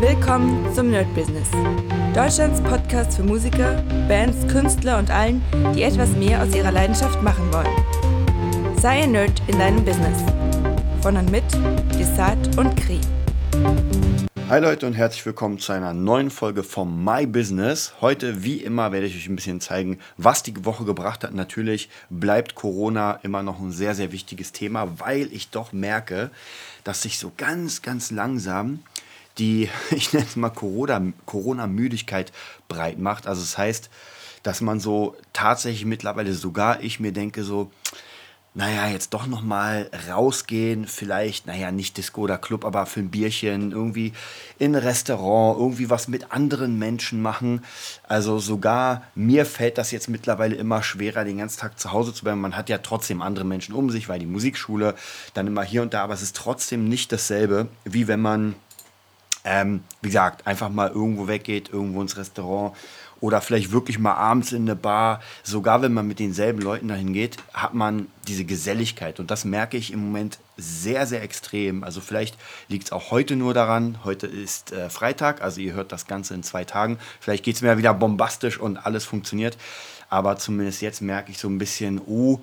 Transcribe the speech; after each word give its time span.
Willkommen 0.00 0.74
zum 0.74 0.88
Nerd 0.88 1.14
Business. 1.14 1.46
Deutschlands 2.14 2.62
Podcast 2.62 3.16
für 3.16 3.22
Musiker, 3.22 3.82
Bands, 4.08 4.50
Künstler 4.50 4.98
und 4.98 5.10
allen, 5.10 5.42
die 5.74 5.82
etwas 5.82 6.12
mehr 6.12 6.42
aus 6.42 6.54
ihrer 6.54 6.72
Leidenschaft 6.72 7.22
machen 7.22 7.52
wollen. 7.52 8.78
Sei 8.80 9.02
ein 9.02 9.12
Nerd 9.12 9.42
in 9.46 9.58
deinem 9.58 9.84
Business. 9.84 10.22
Von 11.02 11.18
und 11.18 11.30
mit 11.30 11.44
Desart 11.98 12.56
und 12.56 12.74
Kri. 12.76 12.98
Hi 14.48 14.58
Leute 14.58 14.86
und 14.86 14.94
herzlich 14.94 15.26
willkommen 15.26 15.58
zu 15.58 15.72
einer 15.72 15.92
neuen 15.92 16.30
Folge 16.30 16.62
vom 16.62 17.04
My 17.04 17.26
Business. 17.26 17.92
Heute, 18.00 18.42
wie 18.42 18.56
immer, 18.56 18.92
werde 18.92 19.06
ich 19.06 19.14
euch 19.14 19.28
ein 19.28 19.36
bisschen 19.36 19.60
zeigen, 19.60 19.98
was 20.16 20.42
die 20.42 20.64
Woche 20.64 20.86
gebracht 20.86 21.24
hat. 21.24 21.34
Natürlich 21.34 21.90
bleibt 22.08 22.54
Corona 22.54 23.20
immer 23.22 23.42
noch 23.42 23.60
ein 23.60 23.70
sehr, 23.70 23.94
sehr 23.94 24.12
wichtiges 24.12 24.52
Thema, 24.52 24.98
weil 24.98 25.30
ich 25.30 25.50
doch 25.50 25.74
merke, 25.74 26.30
dass 26.84 27.02
sich 27.02 27.18
so 27.18 27.32
ganz, 27.36 27.82
ganz 27.82 28.10
langsam 28.10 28.78
die, 29.40 29.68
ich 29.90 30.12
nenne 30.12 30.26
es 30.26 30.36
mal 30.36 30.50
Corona-Müdigkeit 30.50 32.32
breit 32.68 32.98
macht. 32.98 33.26
Also 33.26 33.40
das 33.40 33.58
heißt, 33.58 33.90
dass 34.42 34.60
man 34.60 34.80
so 34.80 35.16
tatsächlich 35.32 35.84
mittlerweile 35.84 36.32
sogar 36.32 36.82
ich 36.82 37.00
mir 37.00 37.12
denke 37.12 37.42
so, 37.42 37.70
naja, 38.52 38.88
jetzt 38.88 39.14
doch 39.14 39.28
noch 39.28 39.42
mal 39.42 39.88
rausgehen, 40.08 40.86
vielleicht, 40.88 41.46
naja, 41.46 41.70
nicht 41.70 41.96
Disco 41.96 42.22
oder 42.22 42.36
Club, 42.36 42.64
aber 42.64 42.84
für 42.86 42.98
ein 42.98 43.10
Bierchen, 43.10 43.70
irgendwie 43.70 44.12
in 44.58 44.74
ein 44.74 44.82
Restaurant, 44.82 45.56
irgendwie 45.60 45.88
was 45.88 46.08
mit 46.08 46.32
anderen 46.32 46.76
Menschen 46.76 47.22
machen. 47.22 47.62
Also 48.08 48.40
sogar 48.40 49.04
mir 49.14 49.46
fällt 49.46 49.78
das 49.78 49.92
jetzt 49.92 50.08
mittlerweile 50.08 50.56
immer 50.56 50.82
schwerer, 50.82 51.24
den 51.24 51.38
ganzen 51.38 51.60
Tag 51.60 51.78
zu 51.78 51.92
Hause 51.92 52.12
zu 52.12 52.24
bleiben. 52.24 52.40
Man 52.40 52.56
hat 52.56 52.68
ja 52.68 52.78
trotzdem 52.78 53.22
andere 53.22 53.44
Menschen 53.44 53.72
um 53.72 53.88
sich, 53.88 54.08
weil 54.08 54.18
die 54.18 54.26
Musikschule 54.26 54.96
dann 55.32 55.46
immer 55.46 55.62
hier 55.62 55.82
und 55.82 55.94
da, 55.94 56.02
aber 56.02 56.14
es 56.14 56.22
ist 56.22 56.34
trotzdem 56.34 56.88
nicht 56.88 57.12
dasselbe, 57.12 57.68
wie 57.84 58.08
wenn 58.08 58.20
man 58.20 58.56
ähm, 59.44 59.82
wie 60.02 60.08
gesagt, 60.08 60.46
einfach 60.46 60.68
mal 60.68 60.88
irgendwo 60.88 61.28
weggeht, 61.28 61.70
irgendwo 61.72 62.02
ins 62.02 62.16
Restaurant 62.16 62.76
oder 63.20 63.40
vielleicht 63.40 63.70
wirklich 63.70 63.98
mal 63.98 64.14
abends 64.14 64.52
in 64.52 64.62
eine 64.62 64.76
Bar. 64.76 65.20
Sogar 65.42 65.82
wenn 65.82 65.92
man 65.92 66.06
mit 66.06 66.18
denselben 66.18 66.60
Leuten 66.60 66.88
dahin 66.88 67.12
geht, 67.12 67.36
hat 67.52 67.74
man 67.74 68.06
diese 68.26 68.44
Geselligkeit. 68.44 69.20
Und 69.20 69.30
das 69.30 69.44
merke 69.44 69.76
ich 69.76 69.92
im 69.92 70.00
Moment 70.00 70.38
sehr, 70.56 71.06
sehr 71.06 71.22
extrem. 71.22 71.84
Also 71.84 72.00
vielleicht 72.00 72.36
liegt 72.68 72.86
es 72.86 72.92
auch 72.92 73.10
heute 73.10 73.36
nur 73.36 73.54
daran. 73.54 73.98
Heute 74.04 74.26
ist 74.26 74.72
äh, 74.72 74.88
Freitag, 74.90 75.42
also 75.42 75.60
ihr 75.60 75.74
hört 75.74 75.92
das 75.92 76.06
Ganze 76.06 76.34
in 76.34 76.42
zwei 76.42 76.64
Tagen. 76.64 76.98
Vielleicht 77.20 77.44
geht 77.44 77.56
es 77.56 77.62
mir 77.62 77.78
wieder 77.78 77.94
bombastisch 77.94 78.58
und 78.58 78.78
alles 78.78 79.04
funktioniert. 79.04 79.58
Aber 80.08 80.38
zumindest 80.38 80.82
jetzt 80.82 81.02
merke 81.02 81.30
ich 81.30 81.38
so 81.38 81.48
ein 81.48 81.58
bisschen, 81.58 82.00
oh, 82.04 82.40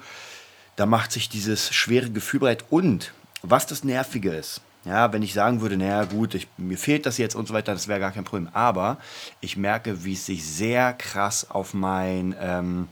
da 0.77 0.85
macht 0.85 1.11
sich 1.11 1.27
dieses 1.27 1.73
schwere 1.73 2.11
Gefühl 2.11 2.39
breit. 2.39 2.65
Und 2.69 3.13
was 3.41 3.65
das 3.65 3.83
Nervige 3.83 4.31
ist, 4.31 4.61
ja, 4.87 5.11
wenn 5.11 5.21
ich 5.21 5.33
sagen 5.33 5.61
würde, 5.61 5.77
naja 5.77 6.05
gut, 6.05 6.33
ich, 6.33 6.47
mir 6.57 6.77
fehlt 6.77 7.05
das 7.05 7.17
jetzt 7.17 7.35
und 7.35 7.47
so 7.47 7.53
weiter, 7.53 7.73
das 7.73 7.87
wäre 7.87 7.99
gar 7.99 8.11
kein 8.11 8.23
Problem. 8.23 8.49
Aber 8.53 8.97
ich 9.41 9.57
merke, 9.57 10.03
wie 10.05 10.13
es 10.13 10.25
sich 10.25 10.45
sehr 10.45 10.93
krass 10.93 11.51
auf 11.51 11.73
mein, 11.73 12.35
ähm, 12.39 12.87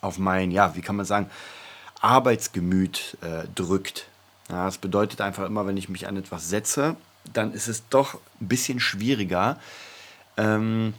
auf 0.00 0.18
mein, 0.18 0.50
ja, 0.50 0.74
wie 0.74 0.80
kann 0.80 0.96
man 0.96 1.06
sagen, 1.06 1.30
Arbeitsgemüt 2.00 3.16
äh, 3.22 3.46
drückt. 3.54 4.08
Ja, 4.48 4.66
das 4.66 4.78
bedeutet 4.78 5.20
einfach 5.20 5.46
immer, 5.46 5.66
wenn 5.66 5.76
ich 5.76 5.88
mich 5.88 6.06
an 6.06 6.16
etwas 6.16 6.48
setze, 6.48 6.96
dann 7.32 7.52
ist 7.52 7.68
es 7.68 7.88
doch 7.88 8.14
ein 8.40 8.48
bisschen 8.48 8.80
schwieriger, 8.80 9.58
ähm, 10.36 10.94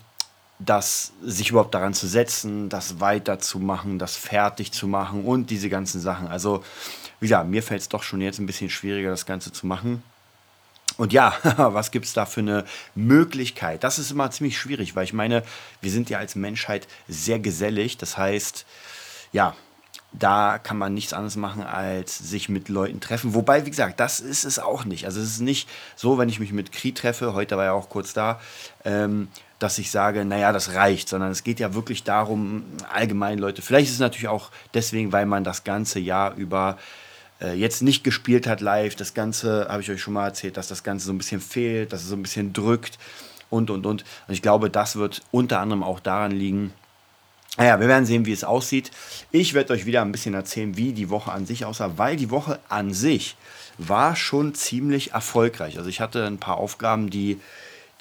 das 0.60 1.12
sich 1.24 1.52
überhaupt 1.52 1.74
daran 1.74 1.94
zu 1.94 2.08
setzen, 2.08 2.70
das 2.70 3.00
weiterzumachen, 3.00 4.00
das 4.00 4.16
fertig 4.16 4.72
zu 4.72 4.88
machen 4.88 5.24
und 5.24 5.50
diese 5.50 5.70
ganzen 5.70 6.02
Sachen. 6.02 6.28
Also 6.28 6.64
wie 7.20 7.26
gesagt, 7.26 7.50
mir 7.50 7.64
fällt 7.64 7.82
es 7.82 7.90
doch 7.90 8.04
schon 8.04 8.22
jetzt 8.22 8.40
ein 8.40 8.46
bisschen 8.46 8.70
schwieriger, 8.70 9.10
das 9.10 9.26
Ganze 9.26 9.52
zu 9.52 9.68
machen. 9.68 10.04
Und 10.98 11.14
ja, 11.14 11.36
was 11.58 11.92
gibt 11.92 12.06
es 12.06 12.14
da 12.14 12.26
für 12.26 12.42
eine 12.42 12.66
Möglichkeit? 12.96 13.84
Das 13.84 14.00
ist 14.00 14.12
immer 14.12 14.32
ziemlich 14.32 14.58
schwierig, 14.58 14.96
weil 14.96 15.04
ich 15.04 15.14
meine, 15.14 15.44
wir 15.82 15.92
sind 15.92 16.10
ja 16.10 16.18
als 16.18 16.36
Menschheit 16.36 16.88
sehr 17.08 17.40
gesellig. 17.40 17.98
Das 17.98 18.18
heißt, 18.18 18.66
ja, 19.32 19.56
da 20.14 20.58
kann 20.58 20.78
man 20.78 20.94
nichts 20.94 21.14
anderes 21.14 21.36
machen, 21.36 21.64
als 21.64 22.18
sich 22.18 22.50
mit 22.50 22.70
Leuten 22.70 23.00
treffen. 23.00 23.36
Wobei, 23.36 23.66
wie 23.66 23.70
gesagt, 23.70 24.00
das 24.00 24.20
ist 24.20 24.46
es 24.46 24.58
auch 24.58 24.86
nicht. 24.86 25.06
Also 25.06 25.20
es 25.20 25.32
ist 25.32 25.42
nicht 25.42 25.70
so, 25.96 26.18
wenn 26.18 26.30
ich 26.30 26.40
mich 26.40 26.52
mit 26.52 26.72
Kri 26.72 26.94
treffe, 26.94 27.34
heute 27.34 27.58
war 27.58 27.66
er 27.66 27.74
auch 27.74 27.90
kurz 27.90 28.14
da, 28.14 28.40
ähm, 28.86 29.28
dass 29.60 29.78
ich 29.80 29.90
sage, 29.90 30.24
naja, 30.24 30.52
das 30.52 30.74
reicht, 30.74 31.10
sondern 31.10 31.32
es 31.32 31.44
geht 31.44 31.60
ja 31.60 31.74
wirklich 31.74 32.04
darum, 32.04 32.64
allgemein 32.94 33.40
Leute, 33.40 33.62
vielleicht 33.62 33.88
ist 33.88 33.96
es 33.96 34.00
natürlich 34.00 34.28
auch 34.28 34.52
deswegen, 34.74 35.12
weil 35.12 35.26
man 35.26 35.44
das 35.44 35.64
ganze 35.64 36.00
Jahr 36.00 36.36
über 36.36 36.78
äh, 37.42 37.54
jetzt 37.54 37.82
nicht 37.82 38.04
gespielt 38.04 38.48
hat 38.48 38.62
live. 38.62 38.96
Das 38.96 39.14
Ganze 39.14 39.68
habe 39.70 39.82
ich 39.82 39.90
euch 39.90 40.02
schon 40.02 40.14
mal 40.14 40.26
erzählt, 40.26 40.58
dass 40.58 40.68
das 40.68 40.84
Ganze 40.84 41.08
so 41.08 41.14
ein 41.14 41.18
bisschen 41.18 41.42
fehlt, 41.42 41.94
dass 41.94 42.04
es 42.04 42.10
so 42.10 42.16
ein 42.16 42.22
bisschen 42.22 42.54
drückt 42.54 42.98
und 43.50 43.70
und 43.70 43.86
und. 43.86 44.04
Und 44.28 44.34
ich 44.34 44.42
glaube, 44.42 44.70
das 44.70 44.96
wird 44.96 45.22
unter 45.32 45.60
anderem 45.60 45.84
auch 45.84 46.00
daran 46.00 46.32
liegen. 46.32 46.74
Naja, 47.58 47.80
wir 47.80 47.88
werden 47.88 48.06
sehen, 48.06 48.28
wie 48.28 48.34
es 48.34 48.44
aussieht. 48.44 48.92
Ich 49.32 49.56
werde 49.56 49.74
euch 49.74 49.88
wieder 49.88 50.04
ein 50.04 50.12
bisschen 50.12 50.36
erzählen, 50.36 50.78
wie 50.78 50.94
die 50.94 51.10
Woche 51.10 51.32
an 51.32 51.48
sich 51.48 51.66
aussah, 51.66 51.98
weil 51.98 52.16
die 52.16 52.30
Woche 52.30 52.60
an 52.70 52.94
sich 52.94 53.36
war 53.80 54.16
schon 54.16 54.54
ziemlich 54.54 55.14
erfolgreich. 55.14 55.78
Also 55.78 55.90
ich 55.90 56.00
hatte 56.00 56.26
ein 56.26 56.38
paar 56.38 56.58
Aufgaben, 56.58 57.10
die, 57.10 57.40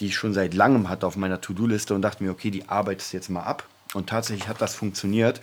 die 0.01 0.07
ich 0.07 0.17
schon 0.17 0.34
seit 0.34 0.55
langem 0.55 0.89
hatte 0.89 1.07
auf 1.07 1.17
meiner 1.17 1.41
To-Do-Liste 1.41 1.95
und 1.95 2.03
dachte 2.03 2.23
mir, 2.23 2.31
okay, 2.31 2.51
die 2.51 2.69
arbeitest 2.69 3.12
jetzt 3.12 3.31
mal 3.31 3.43
ab. 3.43 3.65
Und 3.95 4.09
tatsächlich 4.09 4.49
hat 4.49 4.61
das 4.61 4.75
funktioniert. 4.75 5.41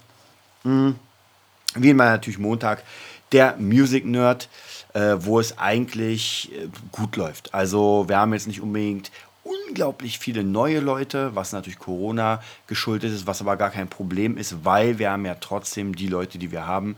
Hm. 0.63 0.95
Wie 1.75 1.89
immer 1.89 2.05
natürlich 2.05 2.39
Montag 2.39 2.83
der 3.31 3.57
Music 3.57 4.05
Nerd, 4.05 4.47
äh, 4.93 5.15
wo 5.17 5.39
es 5.39 5.57
eigentlich 5.57 6.51
äh, 6.53 6.67
gut 6.91 7.15
läuft. 7.15 7.53
Also 7.53 8.05
wir 8.07 8.17
haben 8.17 8.33
jetzt 8.33 8.47
nicht 8.47 8.61
unbedingt 8.61 9.11
unglaublich 9.43 10.19
viele 10.19 10.43
neue 10.43 10.79
Leute, 10.79 11.35
was 11.35 11.51
natürlich 11.51 11.79
Corona 11.79 12.41
geschuldet 12.67 13.11
ist, 13.11 13.27
was 13.27 13.41
aber 13.41 13.57
gar 13.57 13.71
kein 13.71 13.89
Problem 13.89 14.37
ist, 14.37 14.63
weil 14.63 14.99
wir 14.99 15.11
haben 15.11 15.25
ja 15.25 15.35
trotzdem 15.35 15.95
die 15.95 16.07
Leute, 16.07 16.37
die 16.37 16.51
wir 16.51 16.67
haben. 16.67 16.95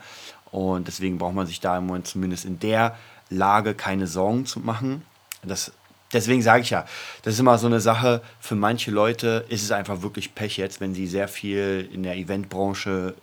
Und 0.51 0.87
deswegen 0.87 1.17
braucht 1.17 1.35
man 1.35 1.47
sich 1.47 1.59
da 1.59 1.77
im 1.77 1.87
Moment 1.87 2.07
zumindest 2.07 2.45
in 2.45 2.59
der 2.59 2.97
Lage 3.29 3.73
keine 3.73 4.07
Sorgen 4.07 4.45
zu 4.45 4.59
machen. 4.59 5.03
Das, 5.41 5.71
deswegen 6.15 6.41
sage 6.41 6.63
ich 6.63 6.71
ja, 6.71 6.85
das 7.21 7.35
ist 7.35 7.39
immer 7.39 7.57
so 7.57 7.67
eine 7.67 7.79
Sache, 7.79 8.21
für 8.39 8.55
manche 8.55 8.89
Leute 8.89 9.45
ist 9.49 9.63
es 9.63 9.71
einfach 9.71 10.01
wirklich 10.01 10.33
Pech 10.33 10.57
jetzt, 10.57 10.81
wenn 10.81 10.95
sie 10.95 11.05
sehr 11.05 11.27
viel 11.27 11.87
in 11.93 12.03
der 12.03 12.15
Eventbranche 12.15 13.13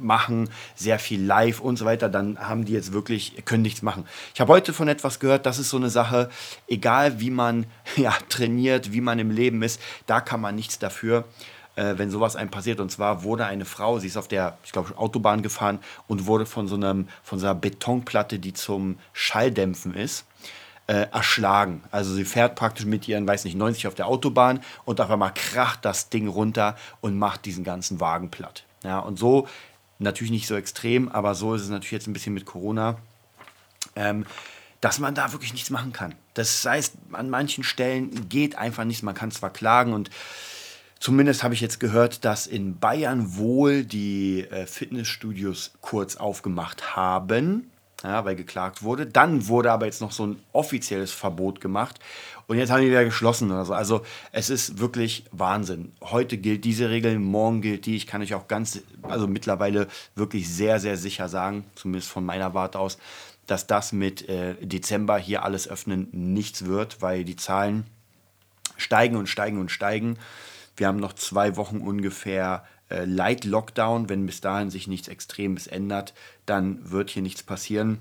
machen, 0.00 0.48
sehr 0.74 0.98
viel 0.98 1.22
live 1.22 1.60
und 1.60 1.76
so 1.76 1.84
weiter, 1.84 2.08
dann 2.08 2.38
haben 2.38 2.64
die 2.64 2.72
jetzt 2.72 2.92
wirklich, 2.92 3.44
können 3.44 3.62
nichts 3.62 3.82
machen. 3.82 4.06
Ich 4.34 4.40
habe 4.40 4.52
heute 4.52 4.72
von 4.72 4.88
etwas 4.88 5.20
gehört, 5.20 5.46
das 5.46 5.58
ist 5.58 5.70
so 5.70 5.76
eine 5.76 5.90
Sache, 5.90 6.30
egal 6.68 7.20
wie 7.20 7.30
man 7.30 7.66
ja, 7.96 8.12
trainiert, 8.28 8.92
wie 8.92 9.00
man 9.00 9.18
im 9.18 9.30
Leben 9.30 9.62
ist, 9.62 9.80
da 10.06 10.20
kann 10.20 10.40
man 10.40 10.54
nichts 10.54 10.78
dafür 10.78 11.24
äh, 11.76 11.94
wenn 11.96 12.10
sowas 12.10 12.34
einem 12.34 12.50
passiert. 12.50 12.80
Und 12.80 12.90
zwar 12.90 13.22
wurde 13.22 13.46
eine 13.46 13.64
Frau, 13.64 14.00
sie 14.00 14.08
ist 14.08 14.16
auf 14.16 14.26
der, 14.26 14.58
ich 14.64 14.72
glaube, 14.72 14.98
Autobahn 14.98 15.40
gefahren 15.42 15.78
und 16.08 16.26
wurde 16.26 16.44
von 16.44 16.66
so, 16.66 16.74
einem, 16.74 17.06
von 17.22 17.38
so 17.38 17.46
einer 17.46 17.54
Betonplatte, 17.54 18.40
die 18.40 18.52
zum 18.52 18.98
Schalldämpfen 19.12 19.94
ist, 19.94 20.26
äh, 20.90 21.06
erschlagen. 21.12 21.82
Also 21.90 22.12
sie 22.12 22.24
fährt 22.24 22.56
praktisch 22.56 22.86
mit 22.86 23.06
ihren, 23.08 23.26
weiß 23.26 23.44
nicht, 23.44 23.56
90 23.56 23.86
auf 23.86 23.94
der 23.94 24.06
Autobahn 24.06 24.60
und 24.84 25.00
auf 25.00 25.10
einmal 25.10 25.32
kracht 25.34 25.84
das 25.84 26.10
Ding 26.10 26.28
runter 26.28 26.76
und 27.00 27.16
macht 27.18 27.44
diesen 27.44 27.64
ganzen 27.64 28.00
Wagen 28.00 28.30
platt. 28.30 28.64
Ja, 28.82 28.98
und 28.98 29.18
so 29.18 29.46
Natürlich 30.00 30.30
nicht 30.30 30.46
so 30.46 30.56
extrem, 30.56 31.10
aber 31.10 31.34
so 31.34 31.54
ist 31.54 31.62
es 31.62 31.68
natürlich 31.68 31.92
jetzt 31.92 32.06
ein 32.06 32.14
bisschen 32.14 32.32
mit 32.32 32.46
Corona. 32.46 32.96
Ähm, 33.94 34.24
dass 34.80 34.98
man 34.98 35.14
da 35.14 35.32
wirklich 35.32 35.52
nichts 35.52 35.68
machen 35.68 35.92
kann. 35.92 36.14
Das 36.32 36.64
heißt, 36.64 36.94
an 37.12 37.28
manchen 37.28 37.64
Stellen 37.64 38.30
geht 38.30 38.56
einfach 38.56 38.84
nichts. 38.84 39.02
Man 39.02 39.14
kann 39.14 39.30
zwar 39.30 39.50
klagen 39.50 39.92
und 39.92 40.08
zumindest 40.98 41.42
habe 41.42 41.52
ich 41.52 41.60
jetzt 41.60 41.80
gehört, 41.80 42.24
dass 42.24 42.46
in 42.46 42.78
Bayern 42.78 43.36
wohl 43.36 43.84
die 43.84 44.46
äh, 44.50 44.64
Fitnessstudios 44.66 45.72
kurz 45.82 46.16
aufgemacht 46.16 46.96
haben 46.96 47.69
ja, 48.02 48.24
weil 48.24 48.36
geklagt 48.36 48.82
wurde. 48.82 49.06
Dann 49.06 49.48
wurde 49.48 49.72
aber 49.72 49.86
jetzt 49.86 50.00
noch 50.00 50.12
so 50.12 50.26
ein 50.26 50.40
offizielles 50.52 51.12
Verbot 51.12 51.60
gemacht 51.60 52.00
und 52.50 52.58
jetzt 52.58 52.70
haben 52.70 52.82
die 52.82 52.88
wieder 52.88 53.04
geschlossen 53.04 53.50
oder 53.52 53.64
so. 53.64 53.74
Also 53.74 54.02
es 54.32 54.50
ist 54.50 54.78
wirklich 54.78 55.24
Wahnsinn. 55.30 55.92
Heute 56.02 56.36
gilt 56.36 56.64
diese 56.64 56.90
Regel, 56.90 57.18
morgen 57.18 57.60
gilt 57.60 57.86
die. 57.86 57.94
Ich 57.94 58.08
kann 58.08 58.22
euch 58.22 58.34
auch 58.34 58.48
ganz, 58.48 58.82
also 59.02 59.28
mittlerweile 59.28 59.86
wirklich 60.16 60.48
sehr, 60.48 60.80
sehr 60.80 60.96
sicher 60.96 61.28
sagen, 61.28 61.64
zumindest 61.76 62.10
von 62.10 62.24
meiner 62.24 62.52
Warte 62.52 62.80
aus, 62.80 62.98
dass 63.46 63.66
das 63.68 63.92
mit 63.92 64.28
äh, 64.28 64.54
Dezember 64.66 65.16
hier 65.16 65.44
alles 65.44 65.68
öffnen 65.68 66.08
nichts 66.10 66.64
wird, 66.64 67.02
weil 67.02 67.24
die 67.24 67.36
Zahlen 67.36 67.84
steigen 68.76 69.16
und 69.16 69.28
steigen 69.28 69.58
und 69.58 69.70
steigen. 69.70 70.18
Wir 70.76 70.88
haben 70.88 70.98
noch 70.98 71.12
zwei 71.12 71.56
Wochen 71.56 71.78
ungefähr 71.78 72.64
äh, 72.90 73.04
Light 73.04 73.44
Lockdown. 73.44 74.08
Wenn 74.08 74.26
bis 74.26 74.40
dahin 74.40 74.70
sich 74.70 74.86
nichts 74.86 75.08
Extremes 75.08 75.66
ändert, 75.66 76.14
dann 76.46 76.90
wird 76.90 77.10
hier 77.10 77.22
nichts 77.22 77.42
passieren. 77.42 77.98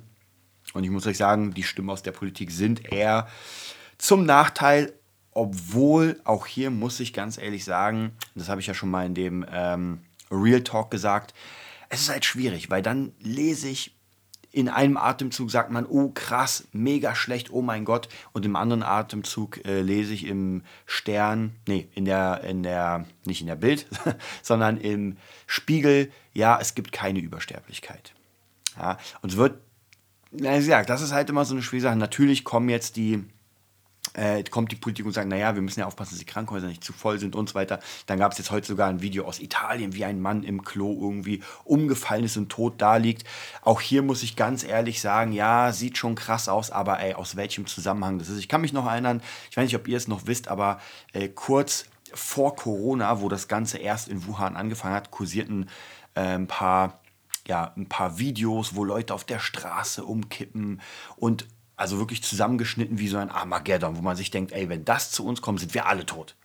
Und 0.73 0.83
ich 0.83 0.89
muss 0.89 1.07
euch 1.07 1.17
sagen, 1.17 1.53
die 1.53 1.63
Stimmen 1.63 1.89
aus 1.89 2.03
der 2.03 2.11
Politik 2.11 2.51
sind 2.51 2.91
eher 2.91 3.27
zum 3.97 4.25
Nachteil, 4.25 4.93
obwohl 5.31 6.19
auch 6.23 6.45
hier 6.45 6.69
muss 6.69 6.99
ich 6.99 7.13
ganz 7.13 7.37
ehrlich 7.37 7.63
sagen, 7.63 8.11
das 8.35 8.49
habe 8.49 8.61
ich 8.61 8.67
ja 8.67 8.73
schon 8.73 8.89
mal 8.89 9.05
in 9.05 9.13
dem 9.13 9.45
ähm, 9.51 10.01
Real 10.31 10.63
Talk 10.63 10.91
gesagt, 10.91 11.33
es 11.89 12.01
ist 12.01 12.09
halt 12.09 12.25
schwierig, 12.25 12.69
weil 12.69 12.81
dann 12.81 13.13
lese 13.19 13.67
ich 13.67 13.98
in 14.51 14.67
einem 14.67 14.97
Atemzug 14.97 15.51
sagt 15.51 15.71
man, 15.71 15.85
oh 15.85 16.09
krass, 16.09 16.67
mega 16.71 17.15
schlecht, 17.15 17.51
oh 17.51 17.61
mein 17.61 17.85
Gott. 17.85 18.09
Und 18.33 18.45
im 18.45 18.55
anderen 18.55 18.83
Atemzug 18.83 19.63
äh, 19.65 19.81
lese 19.81 20.13
ich 20.13 20.25
im 20.25 20.63
Stern, 20.85 21.55
nee, 21.67 21.87
in 21.93 22.05
der, 22.05 22.43
in 22.43 22.63
der, 22.63 23.05
nicht 23.25 23.41
in 23.41 23.47
der 23.47 23.55
Bild, 23.55 23.85
sondern 24.41 24.77
im 24.77 25.17
Spiegel, 25.45 26.11
ja, 26.33 26.57
es 26.59 26.73
gibt 26.73 26.91
keine 26.91 27.19
Übersterblichkeit. 27.19 28.13
Ja, 28.77 28.97
und 29.21 29.31
es 29.31 29.37
wird, 29.37 29.59
wie 30.31 30.43
gesagt, 30.43 30.89
das 30.89 31.01
ist 31.01 31.11
halt 31.11 31.29
immer 31.29 31.45
so 31.45 31.53
eine 31.53 31.61
schwere 31.61 31.81
Sache. 31.81 31.95
Natürlich 31.95 32.43
kommen 32.43 32.69
jetzt 32.69 32.95
die 32.95 33.23
äh, 34.13 34.43
kommt 34.43 34.71
die 34.71 34.75
Politik 34.75 35.05
und 35.05 35.13
sagt, 35.13 35.27
naja, 35.27 35.55
wir 35.55 35.61
müssen 35.61 35.79
ja 35.79 35.85
aufpassen, 35.85 36.11
dass 36.11 36.19
die 36.19 36.25
Krankenhäuser 36.25 36.67
nicht 36.67 36.83
zu 36.83 36.93
voll 36.93 37.19
sind 37.19 37.35
und 37.35 37.49
so 37.49 37.55
weiter. 37.55 37.79
Dann 38.05 38.19
gab 38.19 38.31
es 38.31 38.37
jetzt 38.37 38.51
heute 38.51 38.67
sogar 38.67 38.89
ein 38.89 39.01
Video 39.01 39.25
aus 39.25 39.39
Italien, 39.39 39.93
wie 39.93 40.05
ein 40.05 40.21
Mann 40.21 40.43
im 40.43 40.63
Klo 40.63 40.97
irgendwie 41.01 41.41
umgefallen 41.63 42.23
ist 42.23 42.37
und 42.37 42.49
tot 42.49 42.75
da 42.77 42.97
liegt. 42.97 43.25
Auch 43.61 43.81
hier 43.81 44.01
muss 44.01 44.23
ich 44.23 44.35
ganz 44.35 44.63
ehrlich 44.63 45.01
sagen, 45.01 45.31
ja, 45.31 45.71
sieht 45.71 45.97
schon 45.97 46.15
krass 46.15 46.49
aus, 46.49 46.71
aber 46.71 46.99
ey, 46.99 47.13
aus 47.13 47.35
welchem 47.35 47.67
Zusammenhang 47.67 48.19
das 48.19 48.29
ist. 48.29 48.39
Ich 48.39 48.47
kann 48.47 48.61
mich 48.61 48.73
noch 48.73 48.87
erinnern, 48.87 49.21
ich 49.49 49.57
weiß 49.57 49.65
nicht, 49.65 49.75
ob 49.75 49.87
ihr 49.87 49.97
es 49.97 50.07
noch 50.07 50.27
wisst, 50.27 50.47
aber 50.47 50.79
äh, 51.13 51.29
kurz 51.29 51.85
vor 52.13 52.55
Corona, 52.55 53.21
wo 53.21 53.29
das 53.29 53.47
Ganze 53.47 53.77
erst 53.77 54.07
in 54.07 54.25
Wuhan 54.25 54.55
angefangen 54.55 54.95
hat, 54.95 55.11
kursierten 55.11 55.69
äh, 56.15 56.21
ein 56.21 56.47
paar 56.47 56.99
ja, 57.47 57.73
ein 57.75 57.89
paar 57.89 58.19
Videos, 58.19 58.75
wo 58.75 58.83
Leute 58.83 59.13
auf 59.13 59.23
der 59.23 59.39
Straße 59.39 60.05
umkippen 60.05 60.81
und 61.15 61.47
also 61.79 61.97
wirklich 61.97 62.21
zusammengeschnitten 62.23 62.99
wie 62.99 63.07
so 63.07 63.17
ein 63.17 63.31
Armageddon, 63.31 63.97
wo 63.97 64.01
man 64.01 64.15
sich 64.15 64.31
denkt, 64.31 64.51
ey, 64.51 64.67
wenn 64.69 64.85
das 64.85 65.11
zu 65.11 65.25
uns 65.25 65.41
kommt, 65.41 65.59
sind 65.59 65.73
wir 65.73 65.87
alle 65.87 66.05
tot. 66.05 66.35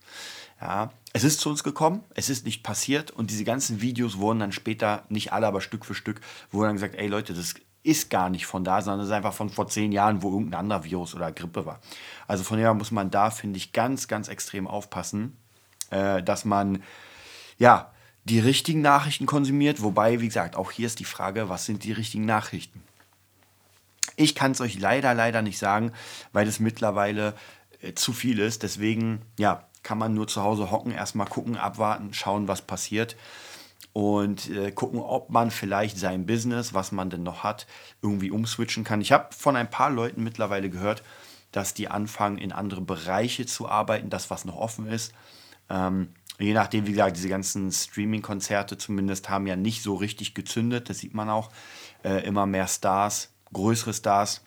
Ja, 0.60 0.92
es 1.12 1.24
ist 1.24 1.40
zu 1.40 1.50
uns 1.50 1.64
gekommen, 1.64 2.04
es 2.14 2.30
ist 2.30 2.46
nicht 2.46 2.62
passiert 2.62 3.10
und 3.10 3.30
diese 3.30 3.44
ganzen 3.44 3.80
Videos 3.80 4.18
wurden 4.18 4.38
dann 4.38 4.52
später, 4.52 5.02
nicht 5.08 5.32
alle, 5.32 5.46
aber 5.46 5.60
Stück 5.60 5.84
für 5.84 5.94
Stück, 5.94 6.20
wurde 6.52 6.68
dann 6.68 6.76
gesagt, 6.76 6.94
ey 6.94 7.08
Leute, 7.08 7.34
das 7.34 7.54
ist 7.82 8.08
gar 8.10 8.30
nicht 8.30 8.46
von 8.46 8.64
da, 8.64 8.80
sondern 8.80 9.00
es 9.00 9.08
ist 9.08 9.12
einfach 9.12 9.34
von 9.34 9.50
vor 9.50 9.68
zehn 9.68 9.92
Jahren, 9.92 10.22
wo 10.22 10.30
irgendein 10.30 10.60
anderer 10.60 10.84
Virus 10.84 11.14
oder 11.14 11.32
Grippe 11.32 11.66
war. 11.66 11.80
Also 12.28 12.44
von 12.44 12.56
daher 12.56 12.72
muss 12.72 12.92
man 12.92 13.10
da, 13.10 13.30
finde 13.30 13.58
ich, 13.58 13.72
ganz, 13.72 14.08
ganz 14.08 14.28
extrem 14.28 14.66
aufpassen, 14.66 15.36
äh, 15.90 16.22
dass 16.22 16.44
man, 16.44 16.82
ja, 17.58 17.92
die 18.24 18.38
richtigen 18.38 18.80
Nachrichten 18.80 19.26
konsumiert. 19.26 19.82
Wobei, 19.82 20.20
wie 20.20 20.28
gesagt, 20.28 20.56
auch 20.56 20.70
hier 20.70 20.86
ist 20.86 20.98
die 20.98 21.04
Frage, 21.04 21.50
was 21.50 21.66
sind 21.66 21.84
die 21.84 21.92
richtigen 21.92 22.24
Nachrichten? 22.24 22.82
Ich 24.16 24.34
kann 24.34 24.52
es 24.52 24.60
euch 24.60 24.78
leider, 24.78 25.14
leider 25.14 25.42
nicht 25.42 25.58
sagen, 25.58 25.92
weil 26.32 26.46
es 26.48 26.60
mittlerweile 26.60 27.34
äh, 27.80 27.94
zu 27.94 28.12
viel 28.12 28.38
ist. 28.38 28.62
Deswegen, 28.62 29.22
ja, 29.38 29.66
kann 29.82 29.98
man 29.98 30.14
nur 30.14 30.26
zu 30.26 30.42
Hause 30.42 30.70
hocken, 30.70 30.92
erstmal 30.92 31.26
gucken, 31.26 31.56
abwarten, 31.56 32.14
schauen, 32.14 32.48
was 32.48 32.62
passiert 32.62 33.16
und 33.94 34.50
äh, 34.50 34.72
gucken, 34.72 34.98
ob 34.98 35.30
man 35.30 35.52
vielleicht 35.52 35.98
sein 35.98 36.26
Business, 36.26 36.74
was 36.74 36.90
man 36.90 37.10
denn 37.10 37.22
noch 37.22 37.44
hat, 37.44 37.66
irgendwie 38.02 38.32
umswitchen 38.32 38.82
kann. 38.82 39.00
Ich 39.00 39.12
habe 39.12 39.28
von 39.32 39.54
ein 39.54 39.70
paar 39.70 39.90
Leuten 39.90 40.24
mittlerweile 40.24 40.68
gehört, 40.68 41.04
dass 41.52 41.74
die 41.74 41.88
anfangen, 41.88 42.38
in 42.38 42.50
andere 42.50 42.80
Bereiche 42.80 43.46
zu 43.46 43.68
arbeiten, 43.68 44.10
das, 44.10 44.30
was 44.30 44.44
noch 44.44 44.56
offen 44.56 44.88
ist. 44.88 45.12
Ähm, 45.70 46.08
je 46.40 46.54
nachdem, 46.54 46.88
wie 46.88 46.90
gesagt, 46.90 47.16
diese 47.16 47.28
ganzen 47.28 47.70
Streaming-Konzerte 47.70 48.76
zumindest 48.76 49.28
haben 49.28 49.46
ja 49.46 49.54
nicht 49.54 49.82
so 49.82 49.94
richtig 49.94 50.34
gezündet, 50.34 50.90
das 50.90 50.98
sieht 50.98 51.14
man 51.14 51.30
auch. 51.30 51.50
Äh, 52.02 52.26
immer 52.26 52.46
mehr 52.46 52.66
Stars 52.66 53.33
größere 53.54 53.94
Stars 53.94 54.44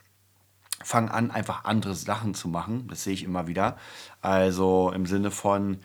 fangen 0.83 1.09
an, 1.09 1.31
einfach 1.31 1.63
andere 1.65 1.95
Sachen 1.95 2.35
zu 2.35 2.47
machen. 2.47 2.87
Das 2.87 3.03
sehe 3.03 3.13
ich 3.13 3.23
immer 3.23 3.47
wieder. 3.47 3.77
Also 4.21 4.91
im 4.93 5.07
Sinne 5.07 5.31
von 5.31 5.79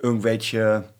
irgendwelche 0.00 0.92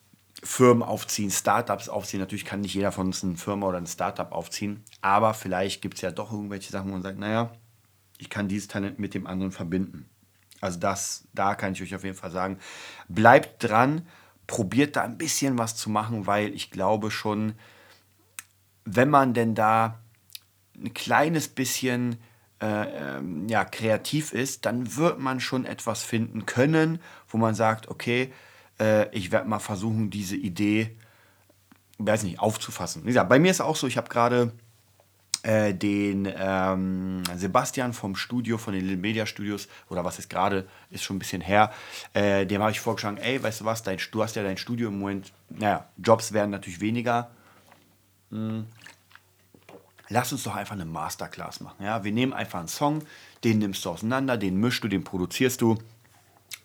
Firmen 0.42 0.82
aufziehen, 0.82 1.30
Startups 1.30 1.88
aufziehen. 1.88 2.20
Natürlich 2.20 2.44
kann 2.44 2.62
nicht 2.62 2.74
jeder 2.74 2.92
von 2.92 3.06
uns 3.06 3.22
eine 3.22 3.36
Firma 3.36 3.66
oder 3.66 3.78
ein 3.78 3.86
Startup 3.86 4.32
aufziehen, 4.32 4.84
aber 5.00 5.34
vielleicht 5.34 5.82
gibt 5.82 5.96
es 5.96 6.00
ja 6.00 6.10
doch 6.10 6.32
irgendwelche 6.32 6.72
Sachen, 6.72 6.88
wo 6.88 6.94
man 6.94 7.02
sagt, 7.02 7.18
naja, 7.18 7.52
ich 8.18 8.30
kann 8.30 8.48
dieses 8.48 8.68
Talent 8.68 8.98
mit 8.98 9.14
dem 9.14 9.26
anderen 9.26 9.52
verbinden. 9.52 10.08
Also 10.60 10.78
das, 10.78 11.28
da 11.32 11.54
kann 11.54 11.72
ich 11.72 11.82
euch 11.82 11.94
auf 11.94 12.04
jeden 12.04 12.16
Fall 12.16 12.30
sagen, 12.30 12.58
bleibt 13.08 13.62
dran, 13.64 14.06
probiert 14.46 14.96
da 14.96 15.02
ein 15.02 15.18
bisschen 15.18 15.58
was 15.58 15.76
zu 15.76 15.90
machen, 15.90 16.26
weil 16.26 16.54
ich 16.54 16.70
glaube 16.70 17.10
schon, 17.10 17.54
wenn 18.84 19.10
man 19.10 19.34
denn 19.34 19.54
da 19.54 20.00
ein 20.76 20.94
kleines 20.94 21.48
bisschen 21.48 22.16
äh, 22.62 23.16
ähm, 23.16 23.48
ja, 23.48 23.64
kreativ 23.64 24.32
ist, 24.32 24.66
dann 24.66 24.96
wird 24.96 25.18
man 25.18 25.40
schon 25.40 25.64
etwas 25.64 26.04
finden 26.04 26.46
können, 26.46 27.00
wo 27.28 27.36
man 27.36 27.54
sagt, 27.54 27.88
okay, 27.88 28.32
äh, 28.78 29.08
ich 29.16 29.32
werde 29.32 29.48
mal 29.48 29.58
versuchen, 29.58 30.10
diese 30.10 30.36
Idee, 30.36 30.96
weiß 31.98 32.22
nicht, 32.22 32.38
aufzufassen. 32.38 33.02
Wie 33.02 33.08
gesagt, 33.08 33.28
bei 33.28 33.40
mir 33.40 33.50
ist 33.50 33.60
auch 33.60 33.74
so, 33.74 33.88
ich 33.88 33.96
habe 33.96 34.08
gerade 34.08 34.52
äh, 35.42 35.74
den 35.74 36.32
ähm, 36.36 37.24
Sebastian 37.34 37.92
vom 37.94 38.14
Studio, 38.14 38.58
von 38.58 38.74
den 38.74 38.82
Little 38.82 38.96
Media 38.96 39.26
Studios, 39.26 39.66
oder 39.88 40.04
was 40.04 40.20
ist 40.20 40.30
gerade, 40.30 40.68
ist 40.90 41.02
schon 41.02 41.16
ein 41.16 41.18
bisschen 41.18 41.42
her, 41.42 41.72
äh, 42.14 42.46
dem 42.46 42.62
habe 42.62 42.70
ich 42.70 42.78
vorgeschlagen, 42.78 43.16
ey, 43.16 43.42
weißt 43.42 43.62
du 43.62 43.64
was, 43.64 43.82
dein, 43.82 43.98
du 44.12 44.22
hast 44.22 44.36
ja 44.36 44.44
dein 44.44 44.56
Studio 44.56 44.88
im 44.88 45.00
Moment, 45.00 45.32
naja, 45.48 45.88
Jobs 45.96 46.32
werden 46.32 46.52
natürlich 46.52 46.80
weniger. 46.80 47.32
Hm 48.30 48.66
lass 50.12 50.32
uns 50.32 50.42
doch 50.44 50.54
einfach 50.54 50.74
eine 50.74 50.84
Masterclass 50.84 51.60
machen. 51.60 51.84
Ja? 51.84 52.04
Wir 52.04 52.12
nehmen 52.12 52.32
einfach 52.32 52.58
einen 52.58 52.68
Song, 52.68 53.02
den 53.44 53.58
nimmst 53.58 53.84
du 53.84 53.90
auseinander, 53.90 54.36
den 54.36 54.58
mischst 54.58 54.84
du, 54.84 54.88
den 54.88 55.04
produzierst 55.04 55.60
du 55.60 55.78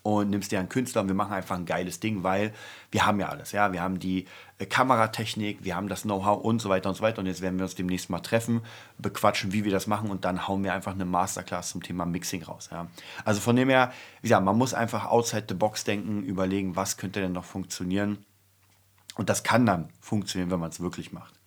und 0.02 0.30
nimmst 0.30 0.52
dir 0.52 0.58
einen 0.58 0.68
Künstler 0.68 1.02
und 1.02 1.08
wir 1.08 1.14
machen 1.14 1.32
einfach 1.32 1.56
ein 1.56 1.64
geiles 1.64 1.98
Ding, 1.98 2.22
weil 2.22 2.52
wir 2.90 3.06
haben 3.06 3.18
ja 3.18 3.28
alles. 3.28 3.52
Ja? 3.52 3.72
Wir 3.72 3.82
haben 3.82 3.98
die 3.98 4.26
äh, 4.58 4.66
Kameratechnik, 4.66 5.64
wir 5.64 5.74
haben 5.74 5.88
das 5.88 6.02
Know-how 6.02 6.44
und 6.44 6.60
so 6.60 6.68
weiter 6.68 6.90
und 6.90 6.94
so 6.94 7.02
weiter. 7.02 7.20
Und 7.20 7.26
jetzt 7.26 7.40
werden 7.40 7.58
wir 7.58 7.64
uns 7.64 7.74
demnächst 7.74 8.10
mal 8.10 8.20
treffen, 8.20 8.60
bequatschen, 8.98 9.52
wie 9.52 9.64
wir 9.64 9.72
das 9.72 9.86
machen 9.86 10.10
und 10.10 10.24
dann 10.24 10.46
hauen 10.46 10.62
wir 10.62 10.74
einfach 10.74 10.92
eine 10.92 11.06
Masterclass 11.06 11.70
zum 11.70 11.82
Thema 11.82 12.04
Mixing 12.04 12.42
raus. 12.42 12.68
Ja? 12.70 12.86
Also 13.24 13.40
von 13.40 13.56
dem 13.56 13.70
her, 13.70 13.92
wie 14.20 14.28
gesagt, 14.28 14.44
man 14.44 14.58
muss 14.58 14.74
einfach 14.74 15.06
outside 15.06 15.46
the 15.48 15.54
box 15.54 15.84
denken, 15.84 16.22
überlegen, 16.22 16.76
was 16.76 16.98
könnte 16.98 17.20
denn 17.20 17.32
noch 17.32 17.44
funktionieren. 17.44 18.24
Und 19.16 19.30
das 19.30 19.42
kann 19.42 19.66
dann 19.66 19.88
funktionieren, 20.00 20.50
wenn 20.50 20.60
man 20.60 20.70
es 20.70 20.80
wirklich 20.80 21.12
macht. 21.12 21.37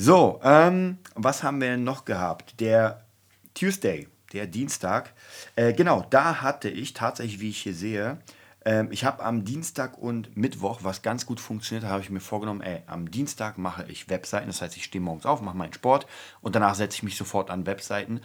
So, 0.00 0.38
ähm, 0.44 0.98
was 1.16 1.42
haben 1.42 1.60
wir 1.60 1.76
noch 1.76 2.04
gehabt? 2.04 2.60
Der 2.60 3.04
Tuesday, 3.52 4.06
der 4.32 4.46
Dienstag. 4.46 5.12
Äh, 5.56 5.72
genau, 5.72 6.06
da 6.08 6.40
hatte 6.40 6.68
ich 6.68 6.92
tatsächlich, 6.92 7.40
wie 7.40 7.50
ich 7.50 7.58
hier 7.58 7.74
sehe, 7.74 8.20
äh, 8.64 8.84
ich 8.90 9.04
habe 9.04 9.24
am 9.24 9.44
Dienstag 9.44 9.98
und 9.98 10.36
Mittwoch, 10.36 10.84
was 10.84 11.02
ganz 11.02 11.26
gut 11.26 11.40
funktioniert, 11.40 11.84
habe 11.90 12.00
ich 12.00 12.10
mir 12.10 12.20
vorgenommen, 12.20 12.60
ey, 12.60 12.82
am 12.86 13.10
Dienstag 13.10 13.58
mache 13.58 13.86
ich 13.88 14.08
Webseiten. 14.08 14.46
Das 14.46 14.62
heißt, 14.62 14.76
ich 14.76 14.84
stehe 14.84 15.02
morgens 15.02 15.26
auf, 15.26 15.42
mache 15.42 15.56
meinen 15.56 15.72
Sport 15.72 16.06
und 16.42 16.54
danach 16.54 16.76
setze 16.76 16.94
ich 16.94 17.02
mich 17.02 17.16
sofort 17.16 17.50
an 17.50 17.66
Webseiten. 17.66 18.20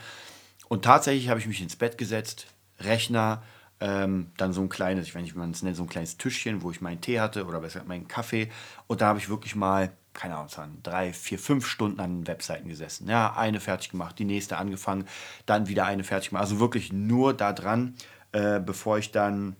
Und 0.69 0.85
tatsächlich 0.85 1.29
habe 1.29 1.39
ich 1.39 1.47
mich 1.47 1.59
ins 1.59 1.75
Bett 1.75 1.97
gesetzt, 1.97 2.45
Rechner, 2.81 3.41
ähm, 3.79 4.31
dann 4.37 4.53
so 4.53 4.61
ein 4.61 4.69
kleines, 4.69 5.07
ich 5.07 5.15
weiß 5.15 5.23
nicht, 5.23 5.33
wie 5.33 5.39
man 5.39 5.49
es 5.49 5.63
nennt, 5.63 5.75
so 5.75 5.81
ein 5.81 5.89
kleines 5.89 6.17
Tischchen, 6.17 6.61
wo 6.61 6.69
ich 6.69 6.81
meinen 6.81 7.01
Tee 7.01 7.19
hatte 7.19 7.47
oder 7.47 7.61
besser 7.61 7.83
meinen 7.83 8.07
Kaffee. 8.07 8.51
Und 8.85 9.01
da 9.01 9.07
habe 9.07 9.17
ich 9.17 9.27
wirklich 9.27 9.55
mal 9.55 9.91
keine 10.13 10.35
Ahnung, 10.35 10.49
drei, 10.83 11.13
vier, 11.13 11.39
fünf 11.39 11.65
Stunden 11.65 11.99
an 11.99 12.27
Webseiten 12.27 12.69
gesessen. 12.69 13.07
Ja, 13.09 13.33
eine 13.35 13.59
fertig 13.59 13.89
gemacht, 13.89 14.17
die 14.19 14.25
nächste 14.25 14.57
angefangen, 14.57 15.07
dann 15.45 15.67
wieder 15.67 15.85
eine 15.85 16.03
fertig 16.03 16.29
gemacht. 16.29 16.43
Also 16.43 16.59
wirklich 16.59 16.93
nur 16.93 17.33
da 17.33 17.53
dran, 17.53 17.95
äh, 18.31 18.59
bevor 18.59 18.97
ich 18.97 19.11
dann, 19.11 19.55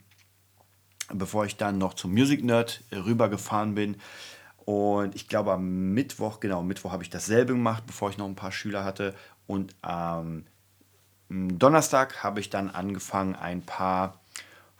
bevor 1.12 1.44
ich 1.44 1.56
dann 1.56 1.78
noch 1.78 1.94
zum 1.94 2.12
Music 2.12 2.44
Nerd 2.44 2.82
rübergefahren 2.92 3.74
bin. 3.74 3.96
Und 4.64 5.14
ich 5.14 5.28
glaube 5.28 5.52
am 5.52 5.92
Mittwoch, 5.92 6.40
genau, 6.40 6.62
Mittwoch 6.62 6.92
habe 6.92 7.02
ich 7.02 7.10
dasselbe 7.10 7.52
gemacht, 7.52 7.84
bevor 7.86 8.10
ich 8.10 8.18
noch 8.18 8.26
ein 8.26 8.36
paar 8.36 8.52
Schüler 8.52 8.84
hatte. 8.84 9.14
Und 9.46 9.74
am 9.82 10.44
Donnerstag 11.28 12.22
habe 12.22 12.40
ich 12.40 12.48
dann 12.48 12.70
angefangen, 12.70 13.34
ein 13.34 13.62
paar 13.62 14.20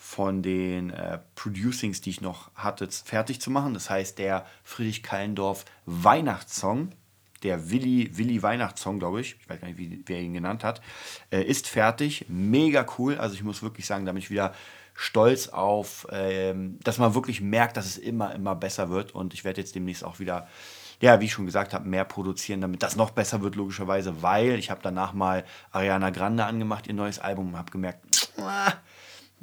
von 0.05 0.43
den 0.43 0.91
äh, 0.91 1.19
Producings, 1.35 2.03
die 2.03 2.11
ich 2.11 2.21
noch 2.21 2.51
hatte, 2.55 2.87
fertig 2.91 3.41
zu 3.41 3.51
machen. 3.51 3.73
Das 3.73 3.89
heißt, 3.89 4.19
der 4.19 4.45
Friedrich 4.63 5.03
Kallendorf 5.03 5.65
Weihnachtssong, 5.87 6.91
der 7.43 7.71
Willi, 7.71 8.11
Willi 8.13 8.43
Weihnachtssong, 8.43 8.99
glaube 8.99 9.23
ich, 9.23 9.37
ich 9.41 9.49
weiß 9.49 9.63
gar 9.63 9.67
nicht, 9.67 9.79
wie, 9.79 10.03
wer 10.05 10.21
ihn 10.21 10.35
genannt 10.35 10.63
hat, 10.63 10.83
äh, 11.31 11.43
ist 11.43 11.69
fertig. 11.69 12.27
Mega 12.29 12.85
cool. 12.99 13.17
Also 13.17 13.35
ich 13.35 13.43
muss 13.43 13.63
wirklich 13.63 13.87
sagen, 13.87 14.05
da 14.05 14.13
bin 14.13 14.19
ich 14.19 14.31
wieder 14.31 14.53
stolz 14.93 15.49
auf, 15.49 16.07
ähm, 16.13 16.79
dass 16.85 16.99
man 16.99 17.15
wirklich 17.15 17.41
merkt, 17.41 17.79
dass 17.79 17.87
es 17.87 17.97
immer, 17.97 18.35
immer 18.35 18.55
besser 18.55 18.91
wird. 18.91 19.13
Und 19.13 19.33
ich 19.33 19.43
werde 19.43 19.63
jetzt 19.63 19.75
demnächst 19.75 20.05
auch 20.05 20.21
wieder, 20.21 20.47
ja, 21.01 21.19
wie 21.21 21.25
ich 21.25 21.33
schon 21.33 21.47
gesagt 21.47 21.73
habe, 21.73 21.89
mehr 21.89 22.05
produzieren, 22.05 22.61
damit 22.61 22.83
das 22.83 22.95
noch 22.95 23.11
besser 23.11 23.41
wird, 23.41 23.57
logischerweise, 23.57 24.23
weil 24.23 24.59
ich 24.59 24.71
habe 24.71 24.81
danach 24.83 25.15
mal 25.15 25.45
Ariana 25.73 26.11
Grande 26.11 26.45
angemacht, 26.45 26.87
ihr 26.87 26.95
neues 26.95 27.19
Album, 27.19 27.49
und 27.49 27.59
habe 27.59 27.73
gemerkt, 27.73 28.05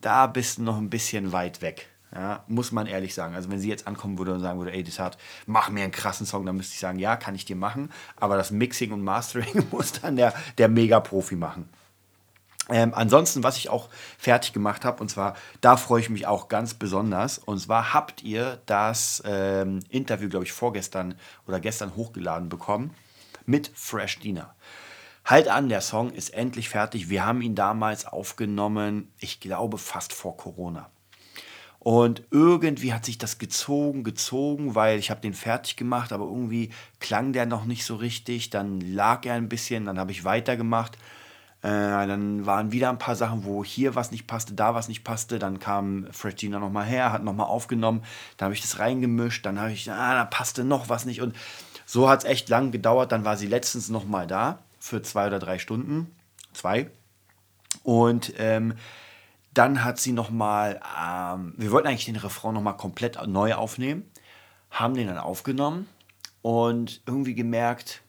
da 0.01 0.27
bist 0.27 0.57
du 0.57 0.63
noch 0.63 0.77
ein 0.77 0.89
bisschen 0.89 1.31
weit 1.31 1.61
weg. 1.61 1.87
Ja, 2.13 2.43
muss 2.47 2.73
man 2.73 2.87
ehrlich 2.87 3.13
sagen. 3.13 3.35
Also 3.35 3.49
wenn 3.49 3.59
sie 3.59 3.69
jetzt 3.69 3.87
ankommen 3.87 4.17
würde 4.17 4.33
und 4.33 4.41
sagen 4.41 4.59
würde, 4.59 4.73
ey, 4.73 4.83
das 4.83 4.99
hat, 4.99 5.17
mach 5.45 5.69
mir 5.69 5.83
einen 5.83 5.93
krassen 5.93 6.25
Song, 6.25 6.45
dann 6.45 6.57
müsste 6.57 6.73
ich 6.73 6.79
sagen, 6.79 6.99
ja, 6.99 7.15
kann 7.15 7.35
ich 7.35 7.45
dir 7.45 7.55
machen. 7.55 7.89
Aber 8.17 8.35
das 8.35 8.51
Mixing 8.51 8.91
und 8.91 9.01
Mastering 9.01 9.65
muss 9.71 9.93
dann 9.93 10.17
der, 10.17 10.33
der 10.57 10.67
Mega-Profi 10.67 11.35
machen. 11.35 11.69
Ähm, 12.69 12.93
ansonsten, 12.93 13.43
was 13.43 13.57
ich 13.57 13.69
auch 13.69 13.89
fertig 14.17 14.53
gemacht 14.53 14.85
habe, 14.85 15.01
und 15.01 15.09
zwar, 15.09 15.35
da 15.61 15.77
freue 15.77 16.01
ich 16.01 16.09
mich 16.09 16.27
auch 16.27 16.49
ganz 16.49 16.73
besonders. 16.73 17.37
Und 17.37 17.59
zwar 17.59 17.93
habt 17.93 18.23
ihr 18.23 18.61
das 18.65 19.23
ähm, 19.25 19.79
Interview, 19.89 20.29
glaube 20.29 20.45
ich, 20.45 20.51
vorgestern 20.51 21.15
oder 21.47 21.59
gestern 21.59 21.95
hochgeladen 21.95 22.49
bekommen 22.49 22.93
mit 23.45 23.71
Fresh 23.73 24.19
Dina. 24.19 24.53
Halt 25.23 25.47
an, 25.47 25.69
der 25.69 25.81
Song 25.81 26.11
ist 26.11 26.33
endlich 26.33 26.69
fertig. 26.69 27.09
Wir 27.09 27.25
haben 27.25 27.41
ihn 27.41 27.55
damals 27.55 28.05
aufgenommen, 28.05 29.13
ich 29.19 29.39
glaube 29.39 29.77
fast 29.77 30.13
vor 30.13 30.35
Corona. 30.35 30.89
Und 31.79 32.23
irgendwie 32.29 32.93
hat 32.93 33.05
sich 33.05 33.17
das 33.17 33.39
gezogen, 33.39 34.03
gezogen, 34.03 34.75
weil 34.75 34.99
ich 34.99 35.09
habe 35.09 35.21
den 35.21 35.33
fertig 35.33 35.77
gemacht, 35.77 36.13
aber 36.13 36.25
irgendwie 36.25 36.69
klang 36.99 37.33
der 37.33 37.47
noch 37.47 37.65
nicht 37.65 37.85
so 37.85 37.95
richtig. 37.95 38.51
Dann 38.51 38.81
lag 38.81 39.25
er 39.25 39.33
ein 39.33 39.49
bisschen, 39.49 39.85
dann 39.85 39.97
habe 39.97 40.11
ich 40.11 40.23
weitergemacht. 40.23 40.95
Äh, 41.63 41.69
dann 41.69 42.45
waren 42.45 42.71
wieder 42.71 42.89
ein 42.89 42.99
paar 42.99 43.15
Sachen, 43.15 43.45
wo 43.45 43.63
hier 43.63 43.95
was 43.95 44.11
nicht 44.11 44.27
passte, 44.27 44.53
da 44.53 44.75
was 44.75 44.89
nicht 44.89 45.03
passte. 45.03 45.39
Dann 45.39 45.59
kam 45.59 46.07
Fred 46.11 46.37
Gina 46.37 46.59
nochmal 46.59 46.85
her, 46.85 47.11
hat 47.11 47.23
nochmal 47.23 47.47
aufgenommen. 47.47 48.03
Dann 48.37 48.45
habe 48.45 48.53
ich 48.53 48.61
das 48.61 48.77
reingemischt. 48.77 49.43
Dann 49.45 49.59
habe 49.59 49.71
ich, 49.71 49.91
ah, 49.91 50.13
da 50.13 50.25
passte 50.25 50.63
noch 50.63 50.89
was 50.89 51.05
nicht. 51.05 51.21
Und 51.21 51.35
so 51.87 52.09
hat 52.09 52.19
es 52.19 52.25
echt 52.25 52.49
lang 52.49 52.71
gedauert. 52.71 53.11
Dann 53.11 53.25
war 53.25 53.37
sie 53.37 53.47
letztens 53.47 53.89
nochmal 53.89 54.27
da 54.27 54.59
für 54.81 55.01
zwei 55.01 55.27
oder 55.27 55.39
drei 55.39 55.59
Stunden. 55.59 56.13
Zwei. 56.53 56.91
Und 57.83 58.33
ähm, 58.37 58.73
dann 59.53 59.83
hat 59.83 59.99
sie 59.99 60.11
nochmal, 60.11 60.81
ähm, 60.99 61.53
wir 61.57 61.71
wollten 61.71 61.87
eigentlich 61.87 62.05
den 62.05 62.15
Refrain 62.17 62.53
nochmal 62.53 62.75
komplett 62.75 63.25
neu 63.27 63.53
aufnehmen, 63.53 64.09
haben 64.69 64.95
den 64.95 65.07
dann 65.07 65.17
aufgenommen 65.17 65.87
und 66.41 67.01
irgendwie 67.05 67.35
gemerkt, 67.35 68.01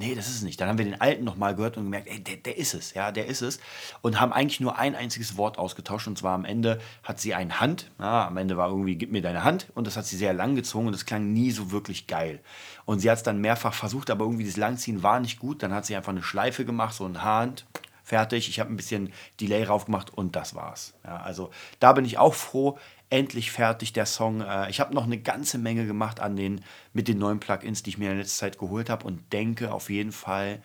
nee, 0.00 0.14
das 0.14 0.28
ist 0.28 0.36
es 0.36 0.42
nicht. 0.42 0.60
Dann 0.60 0.68
haben 0.68 0.78
wir 0.78 0.84
den 0.84 1.00
alten 1.00 1.24
nochmal 1.24 1.54
gehört 1.54 1.76
und 1.76 1.84
gemerkt, 1.84 2.08
ey, 2.08 2.18
der, 2.18 2.36
der 2.36 2.56
ist 2.56 2.74
es, 2.74 2.94
ja, 2.94 3.12
der 3.12 3.26
ist 3.26 3.42
es. 3.42 3.60
Und 4.00 4.20
haben 4.20 4.32
eigentlich 4.32 4.58
nur 4.58 4.78
ein 4.78 4.96
einziges 4.96 5.36
Wort 5.36 5.58
ausgetauscht 5.58 6.08
und 6.08 6.18
zwar 6.18 6.34
am 6.34 6.44
Ende 6.44 6.80
hat 7.04 7.20
sie 7.20 7.34
eine 7.34 7.60
Hand, 7.60 7.90
ja, 7.98 8.26
am 8.26 8.36
Ende 8.36 8.56
war 8.56 8.70
irgendwie, 8.70 8.96
gib 8.96 9.12
mir 9.12 9.22
deine 9.22 9.44
Hand 9.44 9.68
und 9.74 9.86
das 9.86 9.96
hat 9.96 10.06
sie 10.06 10.16
sehr 10.16 10.32
lang 10.32 10.56
gezogen 10.56 10.86
und 10.86 10.92
das 10.92 11.04
klang 11.04 11.32
nie 11.32 11.50
so 11.50 11.70
wirklich 11.70 12.06
geil. 12.06 12.40
Und 12.86 13.00
sie 13.00 13.10
hat 13.10 13.18
es 13.18 13.22
dann 13.22 13.40
mehrfach 13.40 13.74
versucht, 13.74 14.10
aber 14.10 14.24
irgendwie 14.24 14.46
das 14.46 14.56
Langziehen 14.56 15.02
war 15.02 15.20
nicht 15.20 15.38
gut. 15.38 15.62
Dann 15.62 15.72
hat 15.72 15.86
sie 15.86 15.94
einfach 15.94 16.10
eine 16.10 16.22
Schleife 16.22 16.64
gemacht, 16.64 16.94
so 16.94 17.04
ein 17.04 17.22
Hand, 17.22 17.66
fertig. 18.02 18.48
Ich 18.48 18.58
habe 18.58 18.72
ein 18.72 18.76
bisschen 18.76 19.12
Delay 19.40 19.64
drauf 19.64 19.84
gemacht 19.84 20.12
und 20.12 20.34
das 20.34 20.54
war's. 20.54 20.94
Ja, 21.04 21.18
also 21.18 21.50
da 21.78 21.92
bin 21.92 22.04
ich 22.04 22.18
auch 22.18 22.34
froh. 22.34 22.78
Endlich 23.10 23.52
fertig 23.52 23.92
der 23.92 24.06
Song. 24.06 24.40
Äh, 24.40 24.70
ich 24.70 24.80
habe 24.80 24.94
noch 24.94 25.04
eine 25.04 25.18
ganze 25.18 25.58
Menge 25.58 25.86
gemacht 25.86 26.20
an 26.20 26.36
den, 26.36 26.62
mit 26.92 27.08
den 27.08 27.18
neuen 27.18 27.40
Plugins, 27.40 27.82
die 27.82 27.90
ich 27.90 27.98
mir 27.98 28.12
in 28.12 28.18
letzter 28.18 28.46
Zeit 28.46 28.58
geholt 28.58 28.88
habe 28.88 29.06
und 29.06 29.32
denke 29.32 29.72
auf 29.72 29.90
jeden 29.90 30.12
Fall, 30.12 30.62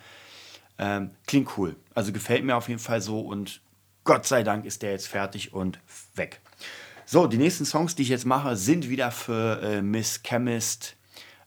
ähm, 0.77 1.11
klingt 1.27 1.57
cool. 1.57 1.75
Also 1.93 2.11
gefällt 2.11 2.43
mir 2.43 2.55
auf 2.55 2.69
jeden 2.69 2.79
Fall 2.79 3.01
so 3.01 3.19
und 3.19 3.61
Gott 4.03 4.25
sei 4.25 4.43
Dank 4.43 4.65
ist 4.65 4.83
der 4.83 4.91
jetzt 4.91 5.07
fertig 5.07 5.53
und 5.53 5.79
weg. 6.13 6.39
So, 7.07 7.27
die 7.27 7.37
nächsten 7.37 7.65
Songs, 7.65 7.95
die 7.95 8.03
ich 8.03 8.09
jetzt 8.09 8.25
mache, 8.25 8.55
sind 8.55 8.89
wieder 8.89 9.11
für 9.11 9.61
äh, 9.61 9.81
Miss 9.81 10.21
Chemist. 10.23 10.95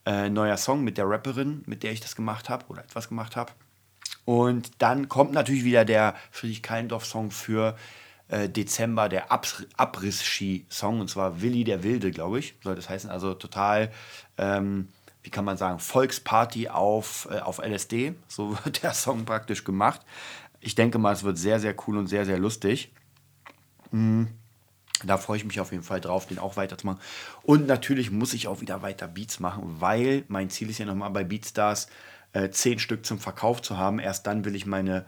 Äh, 0.06 0.30
neuer 0.30 0.56
Song 0.56 0.84
mit 0.84 0.96
der 0.96 1.08
Rapperin, 1.08 1.62
mit 1.66 1.82
der 1.82 1.92
ich 1.92 2.00
das 2.00 2.16
gemacht 2.16 2.48
habe 2.48 2.64
oder 2.68 2.82
etwas 2.82 3.08
gemacht 3.08 3.36
habe. 3.36 3.52
Und 4.24 4.70
dann 4.78 5.08
kommt 5.08 5.32
natürlich 5.32 5.64
wieder 5.64 5.84
der 5.84 6.14
Friedrich-Kallendorf-Song 6.30 7.30
für 7.30 7.76
äh, 8.28 8.48
Dezember, 8.48 9.08
der 9.08 9.32
Abriss-Ski-Song, 9.32 11.00
und 11.00 11.08
zwar 11.08 11.40
Willi 11.40 11.64
der 11.64 11.82
Wilde, 11.82 12.10
glaube 12.10 12.38
ich, 12.38 12.54
soll 12.62 12.74
das 12.74 12.88
heißen. 12.88 13.10
Also 13.10 13.34
total, 13.34 13.90
ähm, 14.36 14.88
wie 15.22 15.30
kann 15.30 15.44
man 15.44 15.56
sagen, 15.56 15.78
Volksparty 15.78 16.68
auf, 16.68 17.28
äh, 17.30 17.38
auf 17.38 17.58
LSD. 17.58 18.14
So 18.28 18.56
wird 18.64 18.82
der 18.82 18.94
Song 18.94 19.24
praktisch 19.24 19.64
gemacht. 19.64 20.02
Ich 20.60 20.74
denke 20.74 20.98
mal, 20.98 21.12
es 21.12 21.24
wird 21.24 21.38
sehr, 21.38 21.60
sehr 21.60 21.74
cool 21.86 21.96
und 21.96 22.06
sehr, 22.08 22.24
sehr 22.24 22.38
lustig. 22.38 22.92
Mhm. 23.90 24.28
Da 25.04 25.16
freue 25.16 25.36
ich 25.36 25.44
mich 25.44 25.60
auf 25.60 25.70
jeden 25.70 25.84
Fall 25.84 26.00
drauf, 26.00 26.26
den 26.26 26.40
auch 26.40 26.56
weiterzumachen. 26.56 27.00
Und 27.42 27.66
natürlich 27.68 28.10
muss 28.10 28.34
ich 28.34 28.48
auch 28.48 28.60
wieder 28.60 28.82
weiter 28.82 29.06
Beats 29.06 29.38
machen, 29.38 29.76
weil 29.78 30.24
mein 30.26 30.50
Ziel 30.50 30.70
ist 30.70 30.78
ja 30.78 30.86
nochmal 30.86 31.10
bei 31.10 31.22
Beatstars 31.22 31.88
äh, 32.32 32.50
zehn 32.50 32.80
Stück 32.80 33.06
zum 33.06 33.20
Verkauf 33.20 33.62
zu 33.62 33.76
haben. 33.76 34.00
Erst 34.00 34.26
dann 34.26 34.44
will 34.44 34.56
ich 34.56 34.66
meine 34.66 35.06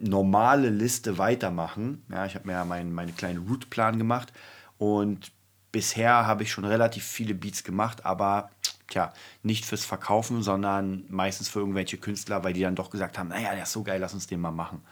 normale 0.00 0.70
Liste 0.70 1.18
weitermachen. 1.18 2.02
Ja, 2.10 2.26
ich 2.26 2.34
habe 2.34 2.46
mir 2.46 2.54
ja 2.54 2.64
meinen 2.64 2.92
meine 2.92 3.12
kleinen 3.12 3.46
Route-Plan 3.46 3.98
gemacht 3.98 4.32
und 4.78 5.32
bisher 5.72 6.26
habe 6.26 6.42
ich 6.42 6.50
schon 6.52 6.64
relativ 6.64 7.04
viele 7.04 7.34
Beats 7.34 7.64
gemacht, 7.64 8.04
aber 8.04 8.50
tja, 8.90 9.12
nicht 9.42 9.64
fürs 9.64 9.84
Verkaufen, 9.84 10.42
sondern 10.42 11.04
meistens 11.08 11.48
für 11.48 11.60
irgendwelche 11.60 11.96
Künstler, 11.96 12.44
weil 12.44 12.52
die 12.52 12.60
dann 12.60 12.74
doch 12.74 12.90
gesagt 12.90 13.18
haben, 13.18 13.28
naja, 13.28 13.54
der 13.54 13.62
ist 13.62 13.72
so 13.72 13.82
geil, 13.82 14.00
lass 14.00 14.14
uns 14.14 14.26
den 14.26 14.40
mal 14.40 14.50
machen. 14.50 14.82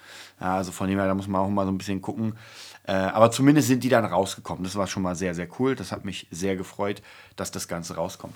Ja, 0.40 0.56
also 0.56 0.72
von 0.72 0.88
dem 0.88 0.98
her, 0.98 1.08
da 1.08 1.14
muss 1.14 1.26
man 1.26 1.40
auch 1.40 1.48
mal 1.48 1.66
so 1.66 1.72
ein 1.72 1.78
bisschen 1.78 2.00
gucken. 2.00 2.38
Äh, 2.86 2.92
aber 2.92 3.30
zumindest 3.30 3.68
sind 3.68 3.84
die 3.84 3.88
dann 3.88 4.04
rausgekommen. 4.04 4.64
Das 4.64 4.76
war 4.76 4.86
schon 4.86 5.02
mal 5.02 5.16
sehr, 5.16 5.34
sehr 5.34 5.48
cool. 5.58 5.74
Das 5.74 5.92
hat 5.92 6.04
mich 6.04 6.26
sehr 6.30 6.56
gefreut, 6.56 7.02
dass 7.36 7.50
das 7.50 7.68
Ganze 7.68 7.96
rauskommt. 7.96 8.34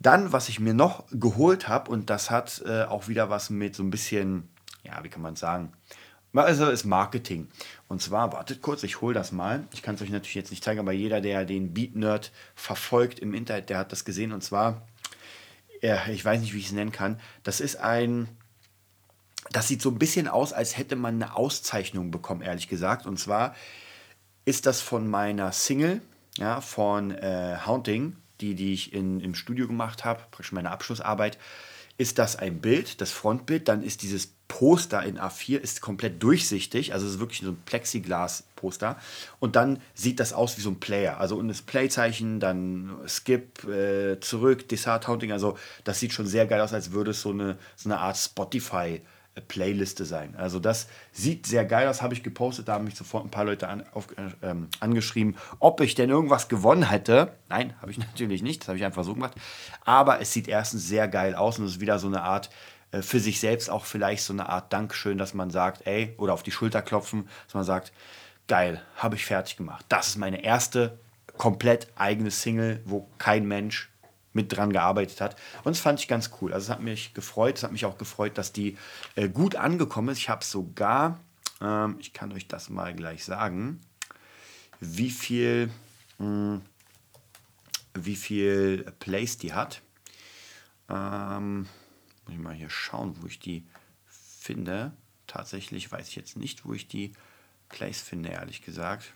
Dann, 0.00 0.32
was 0.32 0.48
ich 0.48 0.60
mir 0.60 0.74
noch 0.74 1.04
geholt 1.10 1.68
habe, 1.68 1.90
und 1.90 2.10
das 2.10 2.30
hat 2.30 2.62
äh, 2.66 2.82
auch 2.82 3.08
wieder 3.08 3.30
was 3.30 3.48
mit 3.48 3.74
so 3.74 3.82
ein 3.82 3.90
bisschen, 3.90 4.48
ja, 4.82 5.02
wie 5.02 5.08
kann 5.08 5.22
man 5.22 5.36
sagen, 5.36 5.72
also 6.44 6.68
ist 6.68 6.84
Marketing. 6.84 7.48
Und 7.88 8.02
zwar, 8.02 8.32
wartet 8.32 8.62
kurz, 8.62 8.82
ich 8.82 9.00
hole 9.00 9.14
das 9.14 9.32
mal. 9.32 9.66
Ich 9.72 9.82
kann 9.82 9.94
es 9.94 10.02
euch 10.02 10.10
natürlich 10.10 10.34
jetzt 10.34 10.50
nicht 10.50 10.64
zeigen, 10.64 10.80
aber 10.80 10.92
jeder, 10.92 11.20
der 11.20 11.44
den 11.44 11.72
Beat 11.72 11.96
Nerd 11.96 12.32
verfolgt 12.54 13.18
im 13.18 13.34
Internet, 13.34 13.70
der 13.70 13.78
hat 13.78 13.92
das 13.92 14.04
gesehen. 14.04 14.32
Und 14.32 14.42
zwar, 14.42 14.82
ich 15.80 16.24
weiß 16.24 16.40
nicht, 16.40 16.52
wie 16.52 16.58
ich 16.58 16.66
es 16.66 16.72
nennen 16.72 16.92
kann. 16.92 17.20
Das 17.42 17.60
ist 17.60 17.76
ein, 17.76 18.28
das 19.50 19.68
sieht 19.68 19.82
so 19.82 19.90
ein 19.90 19.98
bisschen 19.98 20.28
aus, 20.28 20.52
als 20.52 20.76
hätte 20.76 20.96
man 20.96 21.14
eine 21.14 21.36
Auszeichnung 21.36 22.10
bekommen, 22.10 22.42
ehrlich 22.42 22.68
gesagt. 22.68 23.06
Und 23.06 23.18
zwar 23.18 23.54
ist 24.44 24.66
das 24.66 24.80
von 24.80 25.08
meiner 25.08 25.52
Single, 25.52 26.00
ja, 26.38 26.60
von 26.60 27.12
äh, 27.12 27.58
Haunting 27.64 28.16
die, 28.40 28.54
die 28.54 28.72
ich 28.72 28.92
in, 28.92 29.20
im 29.20 29.34
Studio 29.34 29.66
gemacht 29.66 30.04
habe, 30.04 30.20
praktisch 30.30 30.52
meine 30.52 30.70
Abschlussarbeit, 30.70 31.38
ist 31.98 32.18
das 32.18 32.36
ein 32.36 32.60
Bild, 32.60 33.00
das 33.00 33.10
Frontbild, 33.10 33.68
dann 33.68 33.82
ist 33.82 34.02
dieses 34.02 34.34
Poster 34.48 35.02
in 35.02 35.18
A4 35.18 35.58
ist 35.58 35.80
komplett 35.80 36.22
durchsichtig, 36.22 36.92
also 36.92 37.06
es 37.06 37.14
ist 37.14 37.20
wirklich 37.20 37.40
so 37.40 37.50
ein 37.50 37.62
Plexiglas-Poster 37.66 38.96
und 39.40 39.56
dann 39.56 39.80
sieht 39.94 40.20
das 40.20 40.32
aus 40.32 40.56
wie 40.56 40.62
so 40.62 40.70
ein 40.70 40.80
Player, 40.80 41.18
also 41.18 41.36
und 41.36 41.48
das 41.48 41.62
Playzeichen, 41.62 42.40
dann 42.40 42.96
Skip, 43.06 43.64
äh, 43.64 44.20
zurück, 44.20 44.68
Desart 44.68 45.08
Haunting, 45.08 45.32
also 45.32 45.58
das 45.84 46.00
sieht 46.00 46.12
schon 46.12 46.26
sehr 46.26 46.46
geil 46.46 46.60
aus, 46.60 46.72
als 46.72 46.92
würde 46.92 47.10
es 47.10 47.22
so 47.22 47.30
eine, 47.30 47.58
so 47.76 47.88
eine 47.88 47.98
Art 47.98 48.16
Spotify 48.16 49.00
Playliste 49.40 50.04
sein. 50.04 50.34
Also 50.36 50.58
das 50.58 50.88
sieht 51.12 51.46
sehr 51.46 51.64
geil 51.64 51.88
aus, 51.88 52.02
habe 52.02 52.14
ich 52.14 52.22
gepostet, 52.22 52.68
da 52.68 52.74
haben 52.74 52.84
mich 52.84 52.96
sofort 52.96 53.24
ein 53.24 53.30
paar 53.30 53.44
Leute 53.44 53.68
an, 53.68 53.84
auf, 53.92 54.08
ähm, 54.42 54.68
angeschrieben, 54.80 55.36
ob 55.58 55.80
ich 55.80 55.94
denn 55.94 56.10
irgendwas 56.10 56.48
gewonnen 56.48 56.88
hätte. 56.88 57.32
Nein, 57.48 57.74
habe 57.80 57.90
ich 57.90 57.98
natürlich 58.06 58.42
nicht, 58.42 58.62
das 58.62 58.68
habe 58.68 58.78
ich 58.78 58.84
einfach 58.84 59.04
so 59.04 59.14
gemacht. 59.14 59.34
Aber 59.84 60.20
es 60.20 60.32
sieht 60.32 60.48
erstens 60.48 60.88
sehr 60.88 61.08
geil 61.08 61.34
aus 61.34 61.58
und 61.58 61.66
es 61.66 61.72
ist 61.72 61.80
wieder 61.80 61.98
so 61.98 62.06
eine 62.06 62.22
Art, 62.22 62.50
für 63.00 63.20
sich 63.20 63.40
selbst 63.40 63.68
auch 63.68 63.84
vielleicht 63.84 64.22
so 64.22 64.32
eine 64.32 64.48
Art 64.48 64.72
Dankeschön, 64.72 65.18
dass 65.18 65.34
man 65.34 65.50
sagt, 65.50 65.86
ey, 65.86 66.14
oder 66.18 66.32
auf 66.32 66.42
die 66.42 66.50
Schulter 66.50 66.82
klopfen, 66.82 67.28
dass 67.46 67.54
man 67.54 67.64
sagt, 67.64 67.92
geil, 68.48 68.82
habe 68.96 69.16
ich 69.16 69.26
fertig 69.26 69.56
gemacht. 69.56 69.84
Das 69.88 70.08
ist 70.08 70.16
meine 70.16 70.42
erste 70.42 70.98
komplett 71.36 71.88
eigene 71.96 72.30
Single, 72.30 72.80
wo 72.84 73.08
kein 73.18 73.46
Mensch 73.46 73.90
mit 74.32 74.54
dran 74.54 74.72
gearbeitet 74.72 75.20
hat. 75.20 75.36
Und 75.64 75.74
das 75.74 75.80
fand 75.80 75.98
ich 75.98 76.08
ganz 76.08 76.30
cool. 76.40 76.52
Also 76.52 76.66
es 76.66 76.70
hat 76.70 76.82
mich 76.82 77.14
gefreut. 77.14 77.56
Es 77.56 77.64
hat 77.64 77.72
mich 77.72 77.86
auch 77.86 77.98
gefreut, 77.98 78.38
dass 78.38 78.52
die 78.52 78.76
äh, 79.14 79.28
gut 79.28 79.56
angekommen 79.56 80.10
ist. 80.10 80.18
Ich 80.18 80.28
habe 80.28 80.44
sogar, 80.44 81.18
ähm, 81.60 81.96
ich 81.98 82.12
kann 82.12 82.32
euch 82.32 82.46
das 82.46 82.68
mal 82.68 82.94
gleich 82.94 83.24
sagen, 83.24 83.80
wie 84.78 85.10
viel, 85.10 85.70
mh, 86.18 86.26
hm, 86.26 86.62
wie 87.94 88.16
viel 88.16 88.84
Plays 89.00 89.38
die 89.38 89.54
hat. 89.54 89.80
Ähm, 90.90 91.66
muss 92.26 92.34
ich 92.34 92.42
mal 92.42 92.54
hier 92.54 92.70
schauen, 92.70 93.16
wo 93.20 93.26
ich 93.26 93.38
die 93.38 93.66
finde. 94.06 94.92
Tatsächlich 95.26 95.90
weiß 95.90 96.08
ich 96.08 96.16
jetzt 96.16 96.36
nicht, 96.36 96.64
wo 96.64 96.72
ich 96.72 96.88
die 96.88 97.12
Plays 97.68 98.00
finde, 98.00 98.30
ehrlich 98.30 98.62
gesagt. 98.62 99.12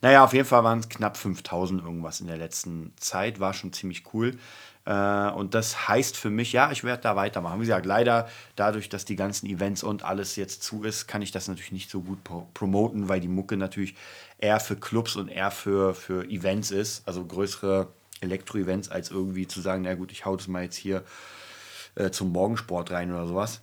Naja, 0.00 0.24
auf 0.24 0.32
jeden 0.32 0.46
Fall 0.46 0.64
waren 0.64 0.80
es 0.80 0.88
knapp 0.88 1.16
5000 1.16 1.82
irgendwas 1.82 2.20
in 2.20 2.26
der 2.26 2.36
letzten 2.36 2.92
Zeit. 2.96 3.40
War 3.40 3.54
schon 3.54 3.72
ziemlich 3.72 4.12
cool. 4.12 4.38
Äh, 4.84 5.30
und 5.30 5.54
das 5.54 5.88
heißt 5.88 6.16
für 6.16 6.30
mich, 6.30 6.52
ja, 6.52 6.70
ich 6.70 6.84
werde 6.84 7.02
da 7.02 7.16
weitermachen. 7.16 7.58
Wie 7.58 7.64
gesagt, 7.64 7.86
leider 7.86 8.28
dadurch, 8.56 8.88
dass 8.88 9.04
die 9.04 9.16
ganzen 9.16 9.46
Events 9.46 9.82
und 9.82 10.04
alles 10.04 10.36
jetzt 10.36 10.62
zu 10.62 10.84
ist, 10.84 11.06
kann 11.06 11.22
ich 11.22 11.32
das 11.32 11.48
natürlich 11.48 11.72
nicht 11.72 11.90
so 11.90 12.00
gut 12.00 12.18
promoten, 12.54 13.08
weil 13.08 13.20
die 13.20 13.28
Mucke 13.28 13.56
natürlich 13.56 13.94
eher 14.38 14.60
für 14.60 14.76
Clubs 14.76 15.16
und 15.16 15.28
eher 15.28 15.50
für, 15.50 15.94
für 15.94 16.24
Events 16.28 16.70
ist. 16.70 17.06
Also 17.06 17.24
größere 17.24 17.88
Elektro-Events, 18.20 18.88
als 18.88 19.10
irgendwie 19.10 19.46
zu 19.46 19.60
sagen, 19.60 19.82
na 19.82 19.94
gut, 19.94 20.12
ich 20.12 20.24
hau 20.24 20.36
das 20.36 20.48
mal 20.48 20.62
jetzt 20.62 20.76
hier 20.76 21.04
äh, 21.98 22.10
zum 22.10 22.32
Morgensport 22.32 22.90
rein 22.90 23.12
oder 23.12 23.26
sowas. 23.26 23.60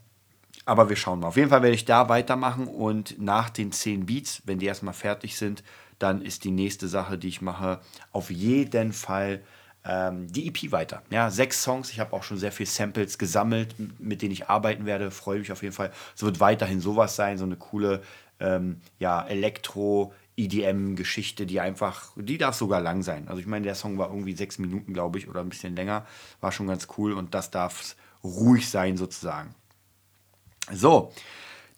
Aber 0.66 0.90
wir 0.90 0.96
schauen 0.96 1.20
mal. 1.20 1.28
Auf 1.28 1.38
jeden 1.38 1.50
Fall 1.50 1.62
werde 1.62 1.76
ich 1.76 1.86
da 1.86 2.10
weitermachen 2.10 2.68
und 2.68 3.20
nach 3.20 3.50
den 3.50 3.72
10 3.72 4.06
Beats, 4.06 4.42
wenn 4.46 4.60
die 4.60 4.66
erstmal 4.66 4.94
fertig 4.94 5.38
sind, 5.38 5.64
dann 6.00 6.22
ist 6.22 6.44
die 6.44 6.52
nächste 6.52 6.88
Sache, 6.88 7.18
die 7.18 7.28
ich 7.28 7.42
mache, 7.42 7.80
auf 8.12 8.30
jeden 8.30 8.92
Fall 8.92 9.42
ähm, 9.86 10.28
die 10.32 10.48
EP 10.48 10.72
weiter. 10.72 11.04
Ja, 11.10 11.30
sechs 11.30 11.64
Songs. 11.64 11.92
Ich 11.92 12.00
habe 12.00 12.14
auch 12.14 12.24
schon 12.24 12.38
sehr 12.38 12.52
viele 12.52 12.68
Samples 12.68 13.18
gesammelt, 13.18 13.76
mit 14.00 14.22
denen 14.22 14.32
ich 14.32 14.50
arbeiten 14.50 14.86
werde. 14.86 15.12
Freue 15.12 15.40
mich 15.40 15.52
auf 15.52 15.64
jeden 15.64 15.76
Fall. 15.76 15.92
Es 16.16 16.24
wird 16.24 16.40
weiterhin 16.40 16.82
sowas 16.82 17.16
sein, 17.16 17.38
so 17.38 17.46
eine 17.46 17.56
coole 17.56 18.02
ähm, 18.40 18.82
ja, 19.00 19.26
Elektro- 19.26 20.12
EDM-Geschichte, 20.38 21.46
die 21.46 21.60
einfach, 21.62 22.12
die 22.18 22.38
darf 22.38 22.56
sogar 22.56 22.82
lang 22.82 23.04
sein. 23.04 23.28
Also 23.28 23.40
ich 23.40 23.48
meine, 23.48 23.64
der 23.64 23.76
Song 23.76 23.98
war 23.98 24.10
irgendwie 24.10 24.36
sechs 24.36 24.60
Minuten, 24.60 24.94
glaube 24.94 25.18
ich, 25.18 25.28
oder 25.30 25.42
ein 25.42 25.50
bisschen 25.50 25.76
länger. 25.76 26.06
War 26.42 26.52
schon 26.52 26.68
ganz 26.68 26.88
cool 26.98 27.14
und 27.14 27.34
das 27.34 27.52
darf 27.52 27.96
ruhig 28.26 28.70
sein 28.70 28.98
sozusagen. 28.98 29.54
So, 30.72 31.14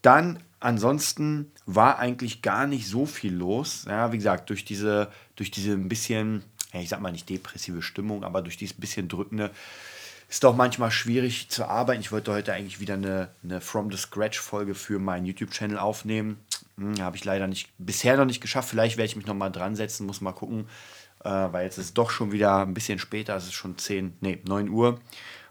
dann 0.02 0.40
ansonsten 0.60 1.52
war 1.66 2.00
eigentlich 2.00 2.42
gar 2.42 2.68
nicht 2.68 2.88
so 2.88 3.06
viel 3.06 3.34
los. 3.34 3.86
Ja, 3.88 4.12
wie 4.12 4.18
gesagt, 4.18 4.50
durch 4.50 4.66
diese, 4.66 5.12
durch 5.36 5.52
diese 5.52 5.74
ein 5.74 5.90
bisschen, 5.90 6.44
ich 6.74 6.90
sag 6.90 7.02
mal 7.02 7.12
nicht 7.12 7.30
depressive 7.30 7.82
Stimmung, 7.82 8.24
aber 8.24 8.42
durch 8.42 8.58
dieses 8.58 8.76
bisschen 8.76 9.08
drückende, 9.10 9.52
ist 10.30 10.44
doch 10.44 10.56
manchmal 10.56 10.92
schwierig 10.92 11.50
zu 11.50 11.66
arbeiten. 11.66 12.02
Ich 12.02 12.12
wollte 12.12 12.34
heute 12.34 12.54
eigentlich 12.54 12.80
wieder 12.80 12.96
eine, 12.96 13.30
eine 13.44 13.62
From 13.62 13.92
the 13.92 13.98
Scratch-Folge 13.98 14.76
für 14.76 15.00
meinen 15.00 15.26
YouTube-Channel 15.26 15.78
aufnehmen. 15.78 16.40
Hm, 16.78 17.02
Habe 17.02 17.16
ich 17.16 17.24
leider 17.24 17.48
nicht, 17.48 17.70
bisher 17.78 18.18
noch 18.18 18.26
nicht 18.26 18.42
geschafft. 18.42 18.70
Vielleicht 18.70 18.98
werde 18.98 19.08
ich 19.08 19.16
mich 19.16 19.26
noch 19.26 19.36
mal 19.36 19.50
dran 19.50 19.76
setzen, 19.76 20.06
muss 20.06 20.22
mal 20.22 20.34
gucken. 20.34 20.68
Äh, 21.24 21.30
weil 21.30 21.66
jetzt 21.66 21.78
ist 21.78 21.86
es 21.86 21.94
doch 21.94 22.10
schon 22.10 22.32
wieder 22.32 22.60
ein 22.60 22.74
bisschen 22.74 23.00
später. 23.00 23.36
Es 23.36 23.46
ist 23.46 23.54
schon 23.54 23.78
10, 23.78 24.18
nee, 24.20 24.40
9 24.46 24.70
Uhr. 24.70 25.00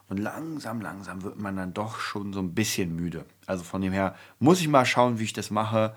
Und 0.08 0.18
langsam, 0.18 0.80
langsam 0.80 1.22
wird 1.22 1.38
man 1.38 1.56
dann 1.56 1.74
doch 1.74 1.98
schon 1.98 2.32
so 2.32 2.40
ein 2.40 2.54
bisschen 2.54 2.94
müde. 2.94 3.24
Also 3.46 3.64
von 3.64 3.80
dem 3.80 3.92
her 3.92 4.14
muss 4.38 4.60
ich 4.60 4.68
mal 4.68 4.86
schauen, 4.86 5.18
wie 5.18 5.24
ich 5.24 5.32
das 5.32 5.50
mache. 5.50 5.94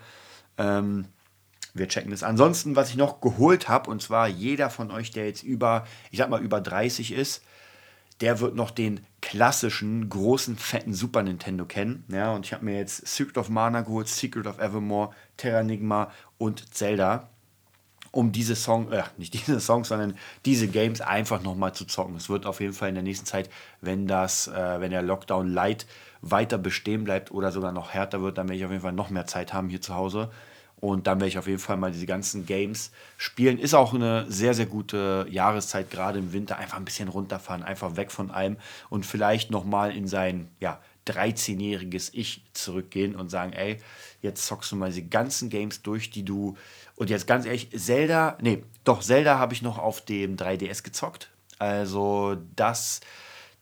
Ähm, 0.58 1.06
wir 1.74 1.86
checken 1.86 2.10
das. 2.10 2.24
Ansonsten, 2.24 2.74
was 2.74 2.90
ich 2.90 2.96
noch 2.96 3.20
geholt 3.20 3.68
habe, 3.68 3.88
und 3.88 4.02
zwar 4.02 4.26
jeder 4.26 4.70
von 4.70 4.90
euch, 4.90 5.12
der 5.12 5.26
jetzt 5.26 5.44
über, 5.44 5.86
ich 6.10 6.18
sag 6.18 6.28
mal, 6.28 6.42
über 6.42 6.60
30 6.60 7.12
ist, 7.12 7.42
der 8.20 8.40
wird 8.40 8.54
noch 8.54 8.70
den 8.70 9.00
klassischen, 9.22 10.08
großen, 10.08 10.56
fetten 10.56 10.92
Super 10.92 11.22
Nintendo 11.22 11.64
kennen. 11.64 12.04
Ja, 12.08 12.32
und 12.32 12.44
ich 12.44 12.52
habe 12.52 12.64
mir 12.64 12.76
jetzt 12.76 13.06
Secret 13.06 13.38
of 13.38 13.48
Mana 13.48 13.82
geholt, 13.82 14.08
Secret 14.08 14.46
of 14.46 14.58
Evermore, 14.58 15.10
Terranigma 15.36 16.10
und 16.36 16.74
Zelda 16.74 17.28
um 18.12 18.32
diese 18.32 18.56
Song, 18.56 18.90
äh, 18.92 19.02
nicht 19.16 19.34
diese 19.34 19.60
Songs, 19.60 19.88
sondern 19.88 20.16
diese 20.44 20.68
Games 20.68 21.00
einfach 21.00 21.42
nochmal 21.42 21.74
zu 21.74 21.84
zocken. 21.84 22.16
Es 22.16 22.28
wird 22.28 22.46
auf 22.46 22.60
jeden 22.60 22.72
Fall 22.72 22.88
in 22.88 22.94
der 22.94 23.04
nächsten 23.04 23.26
Zeit, 23.26 23.50
wenn 23.80 24.06
das, 24.06 24.48
äh, 24.48 24.80
wenn 24.80 24.90
der 24.90 25.02
Lockdown 25.02 25.48
Light 25.48 25.86
weiter 26.22 26.58
bestehen 26.58 27.04
bleibt 27.04 27.30
oder 27.30 27.52
sogar 27.52 27.72
noch 27.72 27.92
härter 27.92 28.20
wird, 28.20 28.38
dann 28.38 28.48
werde 28.48 28.58
ich 28.58 28.64
auf 28.64 28.70
jeden 28.70 28.82
Fall 28.82 28.92
noch 28.92 29.10
mehr 29.10 29.26
Zeit 29.26 29.52
haben 29.52 29.68
hier 29.68 29.80
zu 29.80 29.94
Hause. 29.94 30.30
Und 30.80 31.06
dann 31.06 31.20
werde 31.20 31.28
ich 31.28 31.38
auf 31.38 31.46
jeden 31.46 31.58
Fall 31.58 31.76
mal 31.76 31.92
diese 31.92 32.06
ganzen 32.06 32.46
Games 32.46 32.90
spielen. 33.18 33.58
Ist 33.58 33.74
auch 33.74 33.92
eine 33.92 34.24
sehr, 34.30 34.54
sehr 34.54 34.64
gute 34.64 35.26
Jahreszeit, 35.28 35.90
gerade 35.90 36.18
im 36.18 36.32
Winter. 36.32 36.56
Einfach 36.56 36.78
ein 36.78 36.86
bisschen 36.86 37.08
runterfahren, 37.08 37.62
einfach 37.62 37.96
weg 37.96 38.10
von 38.10 38.30
allem 38.30 38.56
und 38.88 39.04
vielleicht 39.04 39.50
nochmal 39.50 39.94
in 39.94 40.06
sein 40.06 40.48
ja, 40.58 40.80
13-jähriges 41.06 42.10
Ich 42.12 42.44
zurückgehen 42.52 43.16
und 43.16 43.30
sagen, 43.30 43.52
ey, 43.52 43.78
jetzt 44.22 44.46
zockst 44.46 44.70
du 44.72 44.76
mal 44.76 44.90
diese 44.90 45.04
ganzen 45.04 45.50
Games 45.50 45.82
durch, 45.82 46.10
die 46.10 46.24
du. 46.24 46.56
Und 46.96 47.10
jetzt 47.10 47.26
ganz 47.26 47.46
ehrlich, 47.46 47.70
Zelda, 47.76 48.36
nee, 48.40 48.62
doch, 48.84 49.00
Zelda 49.00 49.38
habe 49.38 49.54
ich 49.54 49.62
noch 49.62 49.78
auf 49.78 50.04
dem 50.04 50.36
3DS 50.36 50.82
gezockt. 50.82 51.30
Also 51.58 52.36
das 52.56 53.00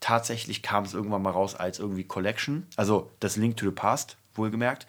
tatsächlich 0.01 0.63
kam 0.63 0.85
es 0.85 0.95
irgendwann 0.95 1.23
mal 1.23 1.31
raus 1.31 1.55
als 1.55 1.79
irgendwie 1.79 2.05
Collection. 2.05 2.67
Also 2.77 3.11
das 3.21 3.37
Link 3.37 3.57
to 3.57 3.67
the 3.67 3.73
Past, 3.73 4.17
wohlgemerkt. 4.35 4.87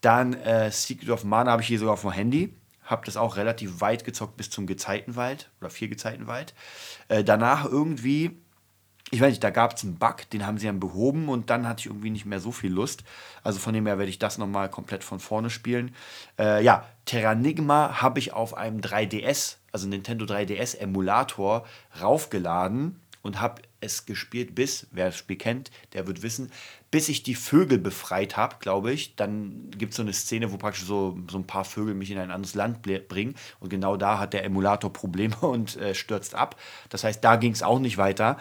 Dann 0.00 0.34
äh, 0.34 0.70
Secret 0.70 1.10
of 1.10 1.24
Mana 1.24 1.52
habe 1.52 1.62
ich 1.62 1.68
hier 1.68 1.78
sogar 1.78 1.94
auf 1.94 2.02
dem 2.02 2.12
Handy. 2.12 2.54
Habe 2.84 3.06
das 3.06 3.16
auch 3.16 3.36
relativ 3.36 3.80
weit 3.80 4.04
gezockt 4.04 4.36
bis 4.36 4.50
zum 4.50 4.66
Gezeitenwald 4.66 5.50
oder 5.60 5.70
vier 5.70 5.88
Gezeitenwald. 5.88 6.54
Äh, 7.08 7.22
danach 7.24 7.64
irgendwie 7.64 8.41
ich 9.12 9.20
weiß 9.20 9.28
nicht, 9.28 9.44
da 9.44 9.50
gab 9.50 9.76
es 9.76 9.84
einen 9.84 9.96
Bug, 9.96 10.28
den 10.32 10.46
haben 10.46 10.56
sie 10.56 10.66
dann 10.66 10.80
behoben 10.80 11.28
und 11.28 11.50
dann 11.50 11.68
hatte 11.68 11.80
ich 11.80 11.86
irgendwie 11.86 12.08
nicht 12.08 12.24
mehr 12.24 12.40
so 12.40 12.50
viel 12.50 12.72
Lust. 12.72 13.04
Also 13.44 13.58
von 13.58 13.74
dem 13.74 13.84
her 13.84 13.98
werde 13.98 14.08
ich 14.08 14.18
das 14.18 14.38
nochmal 14.38 14.70
komplett 14.70 15.04
von 15.04 15.20
vorne 15.20 15.50
spielen. 15.50 15.94
Äh, 16.38 16.64
ja, 16.64 16.86
Terranigma 17.04 18.00
habe 18.00 18.18
ich 18.18 18.32
auf 18.32 18.56
einem 18.56 18.80
3DS, 18.80 19.56
also 19.70 19.86
Nintendo 19.86 20.24
3DS 20.24 20.78
Emulator, 20.78 21.66
raufgeladen 22.00 23.02
und 23.20 23.38
habe 23.38 23.60
es 23.82 24.06
gespielt 24.06 24.54
bis, 24.54 24.86
wer 24.92 25.06
das 25.06 25.16
Spiel 25.16 25.36
kennt, 25.36 25.70
der 25.92 26.06
wird 26.06 26.22
wissen, 26.22 26.50
bis 26.90 27.10
ich 27.10 27.22
die 27.22 27.34
Vögel 27.34 27.76
befreit 27.76 28.38
habe, 28.38 28.56
glaube 28.60 28.92
ich. 28.92 29.14
Dann 29.16 29.70
gibt 29.76 29.92
es 29.92 29.98
so 29.98 30.02
eine 30.02 30.14
Szene, 30.14 30.52
wo 30.52 30.56
praktisch 30.56 30.84
so, 30.84 31.18
so 31.30 31.36
ein 31.36 31.46
paar 31.46 31.66
Vögel 31.66 31.94
mich 31.94 32.10
in 32.10 32.18
ein 32.18 32.30
anderes 32.30 32.54
Land 32.54 32.80
bringen. 32.80 33.34
Und 33.60 33.68
genau 33.68 33.98
da 33.98 34.18
hat 34.18 34.32
der 34.32 34.44
Emulator 34.44 34.90
Probleme 34.90 35.36
und 35.42 35.76
äh, 35.76 35.94
stürzt 35.94 36.34
ab. 36.34 36.58
Das 36.88 37.04
heißt, 37.04 37.22
da 37.22 37.36
ging 37.36 37.52
es 37.52 37.62
auch 37.62 37.78
nicht 37.78 37.98
weiter. 37.98 38.38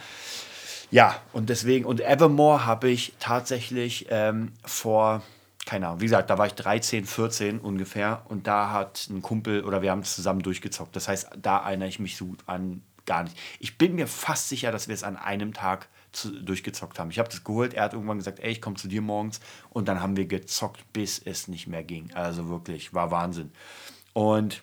Ja, 0.92 1.16
und 1.32 1.50
deswegen, 1.50 1.86
und 1.86 2.02
Evermore 2.02 2.66
habe 2.66 2.90
ich 2.90 3.14
tatsächlich 3.18 4.08
ähm, 4.10 4.52
vor, 4.66 5.22
keine 5.66 5.88
Ahnung, 5.88 6.02
wie 6.02 6.06
gesagt, 6.06 6.30
da 6.30 6.38
war 6.38 6.48
ich 6.48 6.54
13, 6.54 7.06
14 7.06 7.60
ungefähr 7.60 8.24
und 8.28 8.46
da 8.46 8.72
hat 8.72 9.08
ein 9.10 9.22
Kumpel 9.22 9.64
oder 9.64 9.82
wir 9.82 9.92
haben 9.92 10.02
es 10.02 10.14
zusammen 10.14 10.42
durchgezockt. 10.42 10.94
Das 10.96 11.08
heißt, 11.08 11.30
da 11.42 11.60
erinnere 11.60 11.88
ich 11.88 12.00
mich 12.00 12.18
so 12.18 12.36
an 12.46 12.84
gar 13.06 13.24
nicht. 13.24 13.38
Ich 13.60 13.78
bin 13.78 13.96
mir 13.96 14.06
fast 14.06 14.50
sicher, 14.50 14.74
dass 14.74 14.90
wir 14.90 14.94
es 14.94 15.04
an 15.04 15.16
einem 15.16 15.54
Tag 15.54 15.88
zu, 16.12 16.30
durchgezockt 16.30 17.00
haben. 17.00 17.10
Ich 17.10 17.20
habe 17.20 17.30
das 17.30 17.46
geholt, 17.46 17.74
er 17.74 17.84
hat 17.84 17.94
irgendwann 17.94 18.18
gesagt, 18.18 18.42
ey, 18.42 18.52
ich 18.52 18.62
komme 18.62 18.76
zu 18.76 18.90
dir 18.90 19.02
morgens 19.02 19.40
und 19.70 19.88
dann 19.88 20.02
haben 20.02 20.18
wir 20.18 20.26
gezockt, 20.26 20.84
bis 20.92 21.20
es 21.20 21.48
nicht 21.48 21.68
mehr 21.68 21.84
ging. 21.84 22.12
Also 22.14 22.50
wirklich, 22.50 22.94
war 22.94 23.12
Wahnsinn. 23.12 23.52
Und 24.12 24.62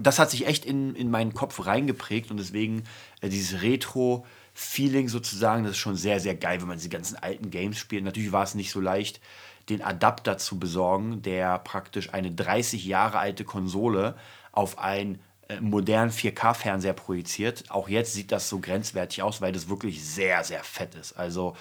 das 0.00 0.18
hat 0.18 0.30
sich 0.30 0.46
echt 0.46 0.64
in, 0.64 0.94
in 0.94 1.10
meinen 1.10 1.34
Kopf 1.34 1.66
reingeprägt 1.66 2.30
und 2.30 2.38
deswegen 2.38 2.84
äh, 3.20 3.28
dieses 3.28 3.60
Retro- 3.60 4.24
Feeling 4.58 5.08
sozusagen. 5.08 5.64
Das 5.64 5.72
ist 5.72 5.78
schon 5.78 5.96
sehr, 5.96 6.18
sehr 6.18 6.34
geil, 6.34 6.62
wenn 6.62 6.68
man 6.68 6.78
diese 6.78 6.88
ganzen 6.88 7.16
alten 7.16 7.50
Games 7.50 7.76
spielt. 7.76 8.04
Natürlich 8.04 8.32
war 8.32 8.42
es 8.42 8.54
nicht 8.54 8.70
so 8.70 8.80
leicht, 8.80 9.20
den 9.68 9.82
Adapter 9.82 10.38
zu 10.38 10.58
besorgen, 10.58 11.20
der 11.20 11.58
praktisch 11.58 12.14
eine 12.14 12.30
30 12.30 12.86
Jahre 12.86 13.18
alte 13.18 13.44
Konsole 13.44 14.16
auf 14.52 14.78
einen 14.78 15.20
äh, 15.48 15.60
modernen 15.60 16.10
4K-Fernseher 16.10 16.94
projiziert. 16.94 17.64
Auch 17.68 17.90
jetzt 17.90 18.14
sieht 18.14 18.32
das 18.32 18.48
so 18.48 18.58
grenzwertig 18.58 19.22
aus, 19.22 19.42
weil 19.42 19.52
das 19.52 19.68
wirklich 19.68 20.02
sehr, 20.02 20.42
sehr 20.42 20.64
fett 20.64 20.94
ist. 20.94 21.12
Also 21.18 21.54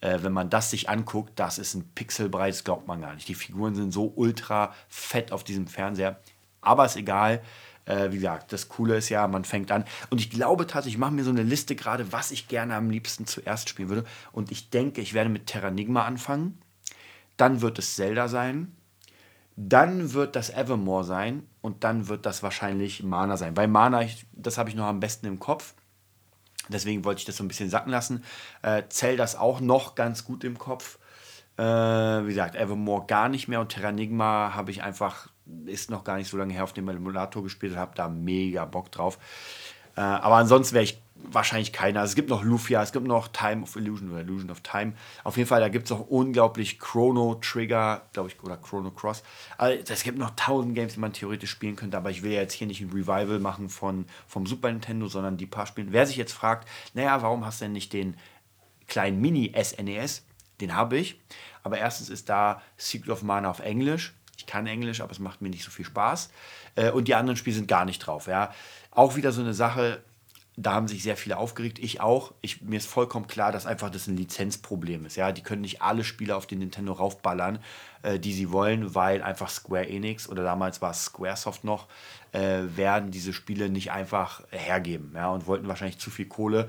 äh, 0.00 0.18
wenn 0.22 0.32
man 0.32 0.48
das 0.48 0.70
sich 0.70 0.88
anguckt, 0.88 1.32
das 1.40 1.58
ist 1.58 1.74
ein 1.74 1.90
Pixelbreit, 1.96 2.52
das 2.52 2.62
glaubt 2.62 2.86
man 2.86 3.00
gar 3.00 3.16
nicht. 3.16 3.26
Die 3.26 3.34
Figuren 3.34 3.74
sind 3.74 3.90
so 3.90 4.12
ultra 4.14 4.72
fett 4.88 5.32
auf 5.32 5.42
diesem 5.42 5.66
Fernseher. 5.66 6.20
Aber 6.60 6.84
ist 6.84 6.94
egal. 6.94 7.42
Äh, 7.88 8.12
wie 8.12 8.16
gesagt, 8.16 8.52
das 8.52 8.68
Coole 8.68 8.96
ist 8.96 9.08
ja, 9.08 9.26
man 9.26 9.44
fängt 9.44 9.72
an. 9.72 9.84
Und 10.10 10.20
ich 10.20 10.30
glaube 10.30 10.66
tatsächlich, 10.66 10.94
ich 10.94 11.00
mache 11.00 11.12
mir 11.12 11.24
so 11.24 11.30
eine 11.30 11.42
Liste 11.42 11.74
gerade, 11.74 12.12
was 12.12 12.30
ich 12.30 12.46
gerne 12.46 12.74
am 12.74 12.90
liebsten 12.90 13.26
zuerst 13.26 13.68
spielen 13.70 13.88
würde. 13.88 14.04
Und 14.30 14.52
ich 14.52 14.68
denke, 14.68 15.00
ich 15.00 15.14
werde 15.14 15.30
mit 15.30 15.46
Terranigma 15.46 16.04
anfangen. 16.04 16.60
Dann 17.38 17.62
wird 17.62 17.78
es 17.78 17.96
Zelda 17.96 18.28
sein. 18.28 18.76
Dann 19.56 20.12
wird 20.12 20.36
das 20.36 20.50
Evermore 20.50 21.04
sein. 21.04 21.46
Und 21.62 21.82
dann 21.82 22.08
wird 22.08 22.26
das 22.26 22.42
wahrscheinlich 22.42 23.02
Mana 23.02 23.38
sein. 23.38 23.54
Bei 23.54 23.66
Mana, 23.66 24.02
ich, 24.02 24.26
das 24.32 24.58
habe 24.58 24.68
ich 24.68 24.76
noch 24.76 24.86
am 24.86 25.00
besten 25.00 25.26
im 25.26 25.38
Kopf. 25.38 25.74
Deswegen 26.68 27.06
wollte 27.06 27.20
ich 27.20 27.24
das 27.24 27.38
so 27.38 27.44
ein 27.44 27.48
bisschen 27.48 27.70
sacken 27.70 27.90
lassen. 27.90 28.22
Äh, 28.60 28.82
Zelda 28.90 29.24
ist 29.24 29.36
auch 29.36 29.60
noch 29.60 29.94
ganz 29.94 30.24
gut 30.24 30.44
im 30.44 30.58
Kopf. 30.58 30.98
Äh, 31.56 31.62
wie 31.62 32.28
gesagt, 32.28 32.54
Evermore 32.54 33.06
gar 33.06 33.30
nicht 33.30 33.48
mehr 33.48 33.60
und 33.60 33.70
Terranigma 33.70 34.52
habe 34.54 34.70
ich 34.70 34.82
einfach 34.82 35.28
ist 35.66 35.90
noch 35.90 36.04
gar 36.04 36.16
nicht 36.16 36.28
so 36.28 36.36
lange 36.36 36.52
her, 36.52 36.64
auf 36.64 36.72
dem 36.72 36.88
Emulator 36.88 37.42
gespielt 37.42 37.76
habe, 37.76 37.92
da 37.94 38.08
mega 38.08 38.64
Bock 38.64 38.90
drauf. 38.92 39.18
Äh, 39.96 40.00
aber 40.00 40.36
ansonsten 40.36 40.74
wäre 40.74 40.84
ich 40.84 41.02
wahrscheinlich 41.16 41.72
keiner. 41.72 42.00
Also 42.00 42.12
es 42.12 42.14
gibt 42.14 42.30
noch 42.30 42.44
Lufia, 42.44 42.82
es 42.82 42.92
gibt 42.92 43.06
noch 43.06 43.28
Time 43.28 43.62
of 43.62 43.74
Illusion 43.74 44.10
oder 44.10 44.20
Illusion 44.20 44.50
of 44.50 44.60
Time. 44.60 44.92
Auf 45.24 45.36
jeden 45.36 45.48
Fall, 45.48 45.60
da 45.60 45.68
gibt 45.68 45.86
es 45.86 45.92
auch 45.92 46.06
unglaublich 46.08 46.78
Chrono 46.78 47.34
Trigger, 47.36 48.02
glaube 48.12 48.28
ich, 48.28 48.40
oder 48.42 48.56
Chrono 48.56 48.92
Cross. 48.92 49.24
Also 49.56 49.92
es 49.92 50.04
gibt 50.04 50.18
noch 50.18 50.30
tausend 50.36 50.74
Games, 50.74 50.94
die 50.94 51.00
man 51.00 51.12
theoretisch 51.12 51.50
spielen 51.50 51.74
könnte, 51.74 51.96
aber 51.96 52.10
ich 52.10 52.22
will 52.22 52.32
ja 52.32 52.40
jetzt 52.40 52.54
hier 52.54 52.68
nicht 52.68 52.80
ein 52.80 52.90
Revival 52.90 53.40
machen 53.40 53.68
von, 53.68 54.06
vom 54.28 54.46
Super 54.46 54.70
Nintendo, 54.70 55.08
sondern 55.08 55.36
die 55.36 55.46
paar 55.46 55.66
Spiele. 55.66 55.88
Wer 55.90 56.06
sich 56.06 56.16
jetzt 56.16 56.32
fragt, 56.32 56.68
naja, 56.94 57.20
warum 57.22 57.44
hast 57.44 57.60
du 57.60 57.64
denn 57.64 57.72
nicht 57.72 57.92
den 57.92 58.16
kleinen 58.86 59.20
Mini-SNES? 59.20 60.18
E 60.18 60.22
den 60.60 60.74
habe 60.74 60.98
ich. 60.98 61.20
Aber 61.62 61.78
erstens 61.78 62.08
ist 62.08 62.28
da 62.28 62.62
Secret 62.76 63.10
of 63.10 63.22
Mana 63.22 63.50
auf 63.50 63.60
Englisch 63.60 64.14
ich 64.38 64.46
kann 64.46 64.66
Englisch, 64.66 65.00
aber 65.00 65.10
es 65.10 65.18
macht 65.18 65.42
mir 65.42 65.50
nicht 65.50 65.64
so 65.64 65.70
viel 65.70 65.84
Spaß. 65.84 66.30
Äh, 66.76 66.90
und 66.90 67.08
die 67.08 67.14
anderen 67.14 67.36
Spiele 67.36 67.56
sind 67.56 67.68
gar 67.68 67.84
nicht 67.84 67.98
drauf. 67.98 68.28
Ja. 68.28 68.54
Auch 68.90 69.16
wieder 69.16 69.32
so 69.32 69.42
eine 69.42 69.52
Sache, 69.52 70.02
da 70.56 70.72
haben 70.72 70.88
sich 70.88 71.02
sehr 71.02 71.16
viele 71.16 71.36
aufgeregt, 71.36 71.78
ich 71.78 72.00
auch. 72.00 72.32
Ich, 72.40 72.62
mir 72.62 72.76
ist 72.76 72.88
vollkommen 72.88 73.26
klar, 73.26 73.52
dass 73.52 73.66
einfach 73.66 73.90
das 73.90 74.06
ein 74.06 74.16
Lizenzproblem 74.16 75.06
ist. 75.06 75.16
Ja, 75.16 75.32
die 75.32 75.42
können 75.42 75.62
nicht 75.62 75.82
alle 75.82 76.04
Spiele 76.04 76.36
auf 76.36 76.46
den 76.46 76.60
Nintendo 76.60 76.92
raufballern, 76.92 77.58
äh, 78.02 78.18
die 78.18 78.32
sie 78.32 78.50
wollen, 78.52 78.94
weil 78.94 79.22
einfach 79.22 79.50
Square 79.50 79.88
Enix 79.88 80.28
oder 80.28 80.44
damals 80.44 80.80
war 80.80 80.92
es 80.92 81.06
Squaresoft 81.06 81.64
noch, 81.64 81.88
äh, 82.30 82.62
werden 82.76 83.10
diese 83.10 83.32
Spiele 83.32 83.68
nicht 83.68 83.90
einfach 83.90 84.44
hergeben. 84.50 85.12
Ja, 85.14 85.30
und 85.30 85.46
wollten 85.46 85.66
wahrscheinlich 85.66 85.98
zu 85.98 86.10
viel 86.10 86.26
Kohle, 86.26 86.68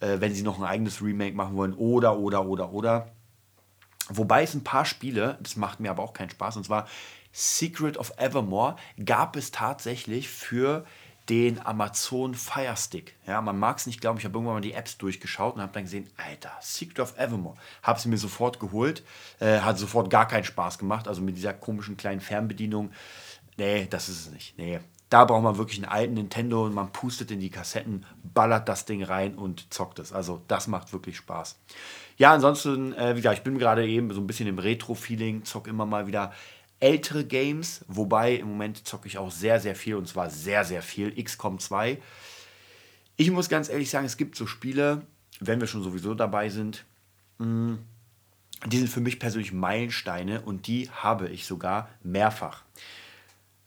wenn 0.00 0.32
sie 0.32 0.44
noch 0.44 0.60
ein 0.60 0.64
eigenes 0.64 1.02
Remake 1.02 1.34
machen 1.34 1.56
wollen 1.56 1.74
oder 1.74 2.16
oder 2.20 2.46
oder 2.46 2.72
oder. 2.72 3.08
Wobei 4.08 4.42
es 4.42 4.54
ein 4.54 4.64
paar 4.64 4.84
Spiele, 4.84 5.38
das 5.40 5.56
macht 5.56 5.80
mir 5.80 5.90
aber 5.90 6.02
auch 6.02 6.12
keinen 6.12 6.30
Spaß, 6.30 6.56
und 6.56 6.64
zwar 6.64 6.86
Secret 7.32 7.96
of 7.98 8.12
Evermore 8.16 8.76
gab 9.04 9.36
es 9.36 9.50
tatsächlich 9.50 10.28
für 10.28 10.84
den 11.28 11.64
Amazon 11.64 12.34
Fire 12.34 12.74
Stick. 12.76 13.14
Ja, 13.26 13.42
man 13.42 13.58
mag 13.58 13.76
es 13.76 13.86
nicht 13.86 14.00
glauben, 14.00 14.18
ich 14.18 14.24
habe 14.24 14.34
irgendwann 14.38 14.54
mal 14.54 14.60
die 14.60 14.72
Apps 14.72 14.96
durchgeschaut 14.96 15.56
und 15.56 15.60
habe 15.60 15.72
dann 15.72 15.82
gesehen, 15.84 16.08
Alter, 16.16 16.52
Secret 16.60 17.00
of 17.00 17.18
Evermore. 17.18 17.56
Habe 17.82 18.00
sie 18.00 18.08
mir 18.08 18.16
sofort 18.16 18.58
geholt, 18.60 19.02
äh, 19.38 19.60
hat 19.60 19.78
sofort 19.78 20.08
gar 20.08 20.26
keinen 20.26 20.44
Spaß 20.44 20.78
gemacht, 20.78 21.06
also 21.06 21.20
mit 21.20 21.36
dieser 21.36 21.52
komischen 21.52 21.96
kleinen 21.98 22.20
Fernbedienung. 22.22 22.92
Nee, 23.58 23.86
das 23.90 24.08
ist 24.08 24.20
es 24.26 24.30
nicht. 24.32 24.56
Nee, 24.56 24.80
Da 25.10 25.24
braucht 25.24 25.42
man 25.42 25.56
wirklich 25.58 25.78
einen 25.78 25.90
alten 25.90 26.14
Nintendo 26.14 26.64
und 26.64 26.74
man 26.74 26.92
pustet 26.92 27.30
in 27.30 27.40
die 27.40 27.50
Kassetten, 27.50 28.04
ballert 28.22 28.68
das 28.68 28.84
Ding 28.84 29.02
rein 29.02 29.36
und 29.36 29.72
zockt 29.72 29.98
es. 29.98 30.12
Also 30.12 30.42
das 30.48 30.66
macht 30.66 30.92
wirklich 30.92 31.16
Spaß. 31.16 31.58
Ja, 32.18 32.34
ansonsten, 32.34 32.92
äh, 32.94 33.14
wie 33.14 33.20
gesagt, 33.20 33.38
ich 33.38 33.44
bin 33.44 33.58
gerade 33.58 33.86
eben 33.86 34.12
so 34.12 34.20
ein 34.20 34.26
bisschen 34.26 34.48
im 34.48 34.58
Retro-Feeling, 34.58 35.44
zock 35.44 35.68
immer 35.68 35.86
mal 35.86 36.08
wieder 36.08 36.32
ältere 36.80 37.24
Games, 37.24 37.84
wobei 37.86 38.34
im 38.34 38.48
Moment 38.48 38.86
zocke 38.86 39.06
ich 39.06 39.18
auch 39.18 39.30
sehr, 39.30 39.60
sehr 39.60 39.76
viel 39.76 39.94
und 39.94 40.08
zwar 40.08 40.28
sehr, 40.28 40.64
sehr 40.64 40.82
viel. 40.82 41.12
XCOM 41.22 41.60
2. 41.60 41.98
Ich 43.16 43.30
muss 43.30 43.48
ganz 43.48 43.68
ehrlich 43.68 43.90
sagen, 43.90 44.04
es 44.04 44.16
gibt 44.16 44.36
so 44.36 44.46
Spiele, 44.46 45.02
wenn 45.40 45.60
wir 45.60 45.68
schon 45.68 45.82
sowieso 45.82 46.14
dabei 46.14 46.48
sind, 46.48 46.84
mh, 47.38 47.46
mm, 47.46 47.78
die 48.66 48.78
sind 48.78 48.88
für 48.88 49.00
mich 49.00 49.20
persönlich 49.20 49.52
Meilensteine 49.52 50.40
und 50.40 50.66
die 50.66 50.90
habe 50.90 51.28
ich 51.28 51.46
sogar 51.46 51.88
mehrfach. 52.02 52.64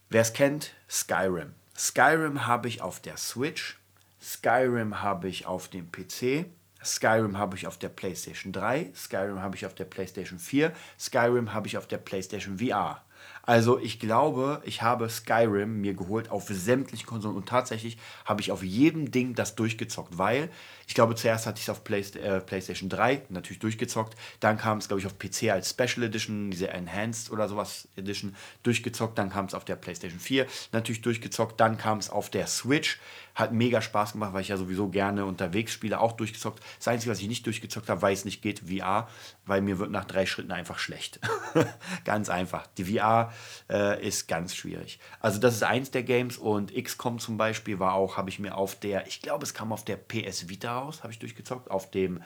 Wer 0.09 0.21
es 0.21 0.33
kennt, 0.33 0.73
Skyrim. 0.89 1.53
Skyrim 1.77 2.45
habe 2.45 2.67
ich 2.67 2.81
auf 2.81 2.99
der 2.99 3.15
Switch, 3.15 3.79
Skyrim 4.21 5.01
habe 5.01 5.29
ich 5.29 5.45
auf 5.45 5.69
dem 5.69 5.89
PC, 5.89 6.47
Skyrim 6.83 7.37
habe 7.37 7.55
ich 7.55 7.67
auf 7.67 7.77
der 7.77 7.89
PlayStation 7.89 8.51
3, 8.53 8.91
Skyrim 8.95 9.41
habe 9.41 9.55
ich 9.55 9.65
auf 9.65 9.75
der 9.75 9.85
PlayStation 9.85 10.39
4, 10.39 10.71
Skyrim 10.99 11.53
habe 11.53 11.67
ich 11.67 11.77
auf 11.77 11.87
der 11.87 11.97
PlayStation 11.97 12.59
VR. 12.59 13.03
Also 13.43 13.79
ich 13.79 13.99
glaube, 13.99 14.61
ich 14.65 14.81
habe 14.81 15.09
Skyrim 15.09 15.81
mir 15.81 15.93
geholt 15.93 16.29
auf 16.29 16.47
sämtlichen 16.47 17.07
Konsolen 17.07 17.35
und 17.35 17.49
tatsächlich 17.49 17.97
habe 18.25 18.41
ich 18.41 18.51
auf 18.51 18.63
jedem 18.63 19.11
Ding 19.11 19.33
das 19.33 19.55
durchgezockt, 19.55 20.17
weil 20.17 20.49
ich 20.91 20.95
glaube, 20.95 21.15
zuerst 21.15 21.47
hatte 21.47 21.57
ich 21.57 21.63
es 21.63 21.69
auf 21.69 21.85
Play, 21.85 22.01
äh, 22.01 22.41
PlayStation 22.41 22.89
3 22.89 23.21
natürlich 23.29 23.59
durchgezockt, 23.59 24.17
dann 24.41 24.57
kam 24.57 24.79
es, 24.79 24.89
glaube 24.89 24.99
ich, 24.99 25.05
auf 25.05 25.17
PC 25.17 25.49
als 25.49 25.69
Special 25.69 26.03
Edition, 26.03 26.51
diese 26.51 26.67
Enhanced 26.67 27.31
oder 27.31 27.47
sowas 27.47 27.87
Edition 27.95 28.35
durchgezockt, 28.63 29.17
dann 29.17 29.29
kam 29.29 29.45
es 29.45 29.53
auf 29.53 29.63
der 29.63 29.77
PlayStation 29.77 30.19
4 30.19 30.47
natürlich 30.73 31.01
durchgezockt, 31.01 31.57
dann 31.61 31.77
kam 31.77 31.99
es 31.99 32.09
auf 32.09 32.29
der 32.29 32.45
Switch, 32.45 32.99
hat 33.35 33.53
mega 33.53 33.81
Spaß 33.81 34.11
gemacht, 34.11 34.33
weil 34.33 34.41
ich 34.41 34.49
ja 34.49 34.57
sowieso 34.57 34.89
gerne 34.89 35.25
unterwegs 35.25 35.71
spiele, 35.71 36.01
auch 36.01 36.11
durchgezockt. 36.11 36.61
Das 36.77 36.89
Einzige, 36.89 37.11
was 37.11 37.21
ich 37.21 37.29
nicht 37.29 37.45
durchgezockt 37.45 37.89
habe, 37.89 38.01
weil 38.01 38.13
es 38.13 38.25
nicht 38.25 38.41
geht, 38.41 38.63
VR, 38.69 39.07
weil 39.45 39.61
mir 39.61 39.79
wird 39.79 39.91
nach 39.91 40.03
drei 40.03 40.25
Schritten 40.25 40.51
einfach 40.51 40.77
schlecht. 40.77 41.21
ganz 42.03 42.29
einfach. 42.29 42.67
Die 42.77 42.83
VR 42.83 43.31
äh, 43.69 44.05
ist 44.05 44.27
ganz 44.27 44.55
schwierig. 44.55 44.99
Also 45.21 45.39
das 45.39 45.55
ist 45.55 45.63
eins 45.63 45.91
der 45.91 46.03
Games 46.03 46.37
und 46.37 46.73
XCOM 46.75 47.19
zum 47.19 47.37
Beispiel 47.37 47.79
war 47.79 47.93
auch, 47.93 48.17
habe 48.17 48.29
ich 48.29 48.39
mir 48.39 48.55
auf 48.55 48.77
der, 48.77 49.07
ich 49.07 49.21
glaube 49.21 49.45
es 49.45 49.53
kam 49.53 49.71
auf 49.71 49.85
der 49.85 49.95
PS 49.95 50.49
Vita 50.49 50.80
raus, 50.81 51.03
habe 51.03 51.13
ich 51.13 51.19
durchgezockt, 51.19 51.71
auf 51.71 51.89
dem 51.91 52.21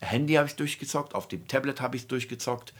Handy 0.00 0.34
habe 0.34 0.48
ich 0.48 0.56
durchgezockt, 0.56 1.14
auf 1.14 1.28
dem 1.28 1.46
Tablet 1.46 1.80
habe 1.80 1.96
ich 1.96 2.02
es 2.02 2.08
durchgezockt, 2.08 2.72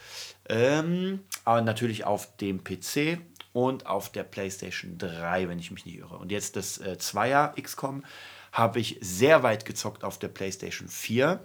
ähm, 0.49 1.21
aber 1.45 1.61
natürlich 1.63 2.05
auf 2.05 2.37
dem 2.37 2.65
PC 2.65 3.19
und 3.53 3.87
auf 3.87 4.11
der 4.11 4.25
PlayStation 4.25 4.99
3, 4.99 5.49
wenn 5.49 5.59
ich 5.59 5.71
mich 5.71 5.85
nicht 5.85 5.99
irre. 5.99 6.19
Und 6.19 6.31
jetzt 6.31 6.57
das 6.57 6.79
äh, 6.79 6.99
Zweier 6.99 7.55
XCOM 7.61 8.05
habe 8.53 8.81
ich 8.81 8.99
sehr 9.01 9.43
weit 9.43 9.65
gezockt 9.65 10.05
auf 10.05 10.19
der 10.19 10.29
PlayStation 10.29 10.89
4. 10.89 11.41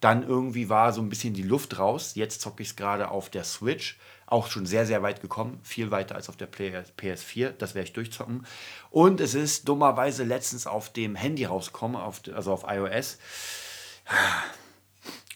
Dann 0.00 0.22
irgendwie 0.22 0.68
war 0.68 0.92
so 0.92 1.00
ein 1.00 1.08
bisschen 1.08 1.34
die 1.34 1.42
Luft 1.42 1.78
raus. 1.78 2.14
Jetzt 2.14 2.40
zocke 2.40 2.62
ich 2.62 2.70
es 2.70 2.76
gerade 2.76 3.10
auf 3.10 3.30
der 3.30 3.44
Switch. 3.44 3.98
Auch 4.30 4.48
schon 4.50 4.66
sehr, 4.66 4.84
sehr 4.84 5.02
weit 5.02 5.22
gekommen. 5.22 5.58
Viel 5.62 5.90
weiter 5.90 6.14
als 6.14 6.28
auf 6.28 6.36
der 6.36 6.52
PS4. 6.52 7.52
Das 7.52 7.74
werde 7.74 7.88
ich 7.88 7.94
durchzocken. 7.94 8.44
Und 8.90 9.22
es 9.22 9.32
ist 9.32 9.66
dummerweise 9.66 10.22
letztens 10.22 10.66
auf 10.66 10.92
dem 10.92 11.14
Handy 11.14 11.46
rausgekommen, 11.46 11.96
auf, 11.96 12.20
also 12.34 12.52
auf 12.52 12.66
iOS. 12.68 13.16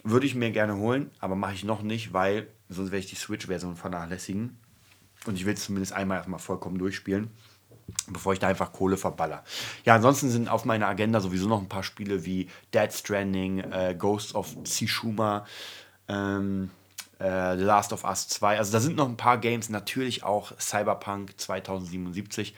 Würde 0.03 0.27
ich 0.27 0.35
mir 0.35 0.51
gerne 0.51 0.77
holen, 0.77 1.11
aber 1.21 1.37
mache 1.37 1.55
ich 1.55 1.65
noch 1.65 1.81
nicht, 1.81 2.13
weil 2.13 2.49
sonst 2.69 2.91
werde 2.91 3.05
ich 3.05 3.11
die 3.11 3.17
Switch-Version 3.17 3.77
vernachlässigen. 3.77 4.59
Und 5.25 5.37
ich 5.37 5.47
will 5.47 5.55
es 5.55 5.65
zumindest 5.65 5.95
einmal 5.95 6.19
erstmal 6.19 6.41
vollkommen 6.41 6.77
durchspielen, 6.79 7.31
bevor 8.09 8.35
ich 8.35 8.41
da 8.41 8.49
einfach 8.49 8.73
Kohle 8.73 8.99
verballer. 8.99 9.43
Ja, 9.87 9.95
ansonsten 9.95 10.29
sind 10.29 10.51
auf 10.51 10.67
meiner 10.67 10.89
Agenda 10.89 11.21
sowieso 11.21 11.49
noch 11.49 11.63
ein 11.63 11.69
paar 11.69 11.85
Spiele 11.85 12.27
wie 12.27 12.51
Dead 12.75 12.93
Stranding, 12.93 13.61
äh, 13.61 13.95
Ghosts 13.97 14.35
of 14.35 14.55
Tsushima, 14.65 15.47
ähm, 16.09 16.71
äh, 17.23 17.57
The 17.57 17.63
Last 17.63 17.93
of 17.93 18.05
Us 18.05 18.29
2. 18.29 18.59
Also 18.59 18.73
da 18.73 18.81
sind 18.81 18.97
noch 18.97 19.09
ein 19.09 19.17
paar 19.17 19.39
Games, 19.39 19.69
natürlich 19.69 20.25
auch 20.25 20.53
Cyberpunk 20.59 21.39
2077. 21.39 22.55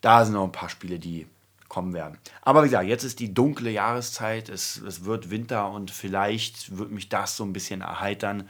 Da 0.00 0.24
sind 0.24 0.34
noch 0.34 0.44
ein 0.44 0.52
paar 0.52 0.68
Spiele, 0.68 0.98
die 0.98 1.26
kommen 1.68 1.94
werden. 1.94 2.18
Aber 2.42 2.62
wie 2.62 2.68
gesagt, 2.68 2.86
jetzt 2.86 3.04
ist 3.04 3.18
die 3.18 3.34
dunkle 3.34 3.70
Jahreszeit, 3.70 4.48
es, 4.48 4.76
es 4.76 5.04
wird 5.04 5.30
Winter 5.30 5.70
und 5.70 5.90
vielleicht 5.90 6.76
wird 6.76 6.90
mich 6.90 7.08
das 7.08 7.36
so 7.36 7.44
ein 7.44 7.52
bisschen 7.52 7.80
erheitern 7.80 8.48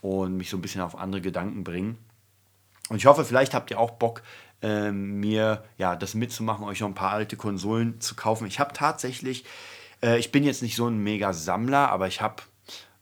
und 0.00 0.36
mich 0.36 0.48
so 0.48 0.56
ein 0.56 0.62
bisschen 0.62 0.80
auf 0.80 0.96
andere 0.96 1.20
Gedanken 1.20 1.64
bringen. 1.64 1.98
Und 2.88 2.96
ich 2.96 3.06
hoffe, 3.06 3.24
vielleicht 3.24 3.54
habt 3.54 3.70
ihr 3.70 3.78
auch 3.78 3.92
Bock, 3.92 4.22
äh, 4.62 4.92
mir 4.92 5.64
ja, 5.76 5.96
das 5.96 6.14
mitzumachen, 6.14 6.64
euch 6.64 6.80
noch 6.80 6.88
ein 6.88 6.94
paar 6.94 7.12
alte 7.12 7.36
Konsolen 7.36 8.00
zu 8.00 8.14
kaufen. 8.14 8.46
Ich 8.46 8.60
habe 8.60 8.72
tatsächlich, 8.72 9.44
äh, 10.02 10.18
ich 10.18 10.32
bin 10.32 10.44
jetzt 10.44 10.62
nicht 10.62 10.76
so 10.76 10.86
ein 10.86 10.98
mega 10.98 11.32
Sammler, 11.32 11.90
aber 11.90 12.06
ich 12.06 12.20
habe 12.20 12.42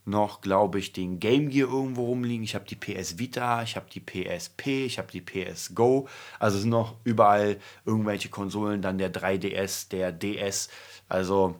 noch, 0.04 0.40
glaube 0.40 0.78
ich, 0.78 0.92
den 0.92 1.20
Game 1.20 1.48
Gear 1.48 1.68
irgendwo 1.68 2.06
rumliegen. 2.06 2.42
Ich 2.42 2.54
habe 2.54 2.64
die 2.64 2.76
PS 2.76 3.18
Vita, 3.18 3.62
ich 3.62 3.76
habe 3.76 3.86
die 3.92 4.00
PSP, 4.00 4.84
ich 4.84 4.98
habe 4.98 5.10
die 5.12 5.20
PS 5.20 5.74
Go. 5.74 6.08
Also 6.38 6.58
sind 6.58 6.70
noch 6.70 6.96
überall 7.04 7.58
irgendwelche 7.84 8.28
Konsolen, 8.28 8.82
dann 8.82 8.98
der 8.98 9.12
3DS, 9.12 9.88
der 9.90 10.12
DS. 10.12 10.68
Also 11.08 11.56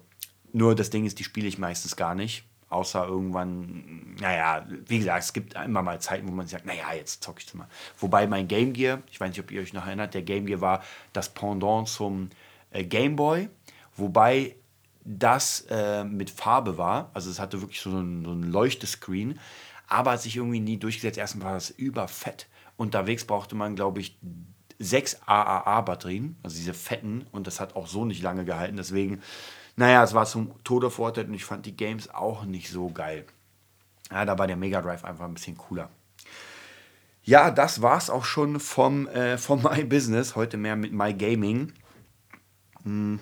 nur 0.53 0.75
das 0.75 0.91
Ding 0.91 1.05
ist, 1.05 1.19
die 1.19 1.25
spiele 1.25 1.47
ich 1.47 1.59
meistens 1.59 1.97
gar 1.97 2.15
nicht. 2.15 2.45
Außer 2.69 3.07
irgendwann, 3.07 4.17
naja, 4.19 4.67
wie 4.87 4.99
gesagt, 4.99 5.25
es 5.25 5.33
gibt 5.35 5.55
immer 5.55 5.83
mal 5.83 6.01
Zeiten, 6.01 6.27
wo 6.27 6.33
man 6.33 6.47
sagt, 6.47 6.65
naja, 6.65 6.95
jetzt 6.97 7.23
zocke 7.23 7.43
ich 7.45 7.53
mal. 7.53 7.69
Wobei 7.99 8.27
mein 8.27 8.49
Game 8.49 8.73
Gear, 8.73 9.03
ich 9.11 9.21
weiß 9.21 9.29
nicht, 9.29 9.41
ob 9.41 9.51
ihr 9.51 9.61
euch 9.61 9.75
noch 9.75 9.87
erinnert, 9.87 10.15
der 10.15 10.23
Game 10.23 10.47
Gear 10.47 10.63
war 10.63 10.83
das 11.13 11.29
Pendant 11.29 11.87
zum 11.87 12.31
äh, 12.71 12.83
Game 12.83 13.15
Boy, 13.15 13.51
wobei 13.95 14.57
das 15.05 15.67
äh, 15.71 16.05
mit 16.05 16.31
Farbe 16.31 16.79
war. 16.79 17.11
Also 17.15 17.31
es 17.31 17.41
hatte 17.41 17.61
wirklich 17.61 17.81
so 17.81 17.91
ein, 17.91 18.25
so 18.25 18.33
ein 18.33 18.45
Leuchtescreen, 18.45 19.39
aber 19.89 20.13
hat 20.13 20.23
sich 20.23 20.37
irgendwie 20.37 20.61
nie 20.61 20.79
durchgesetzt. 20.79 21.19
Erstens 21.19 21.43
war 21.43 21.55
das 21.55 21.71
überfett. 21.71 22.49
Unterwegs 22.77 23.25
brauchte 23.25 23.55
man, 23.55 23.77
glaube 23.77 24.01
ich, 24.01 24.19
sechs 24.79 25.21
AAA-Batterien, 25.27 26.37
also 26.43 26.57
diese 26.57 26.75
fetten, 26.75 27.27
und 27.31 27.47
das 27.47 27.61
hat 27.61 27.77
auch 27.77 27.87
so 27.87 28.05
nicht 28.05 28.23
lange 28.23 28.45
gehalten. 28.45 28.77
Deswegen 28.77 29.23
naja, 29.77 30.03
es 30.03 30.15
war 30.15 30.27
zum 30.27 30.63
Tode 30.65 30.91
verurteilt 30.91 31.29
und 31.29 31.35
ich 31.35 31.45
fand 31.45 31.67
die 31.67 31.77
Games 31.77 32.13
auch 32.13 32.45
nicht 32.45 32.71
so 32.71 32.91
geil. 32.91 33.25
Ja, 34.11 34.25
da 34.25 34.39
war 34.39 34.47
der 34.47 34.57
Mega 34.57 34.83
Drive 34.83 35.05
einfach 35.05 35.25
ein 35.25 35.35
bisschen 35.35 35.57
cooler. 35.57 35.89
Ja, 37.25 37.51
das 37.51 37.81
war's 37.81 38.11
auch 38.11 38.25
schon 38.25 38.61
vom, 38.61 39.07
äh, 39.09 39.39
vom 39.39 39.63
My 39.63 39.85
Business. 39.85 40.37
Heute 40.37 40.57
mehr 40.57 40.77
mit 40.77 40.93
My 40.93 41.15
Gaming. 41.15 41.73
Hm. 42.83 43.21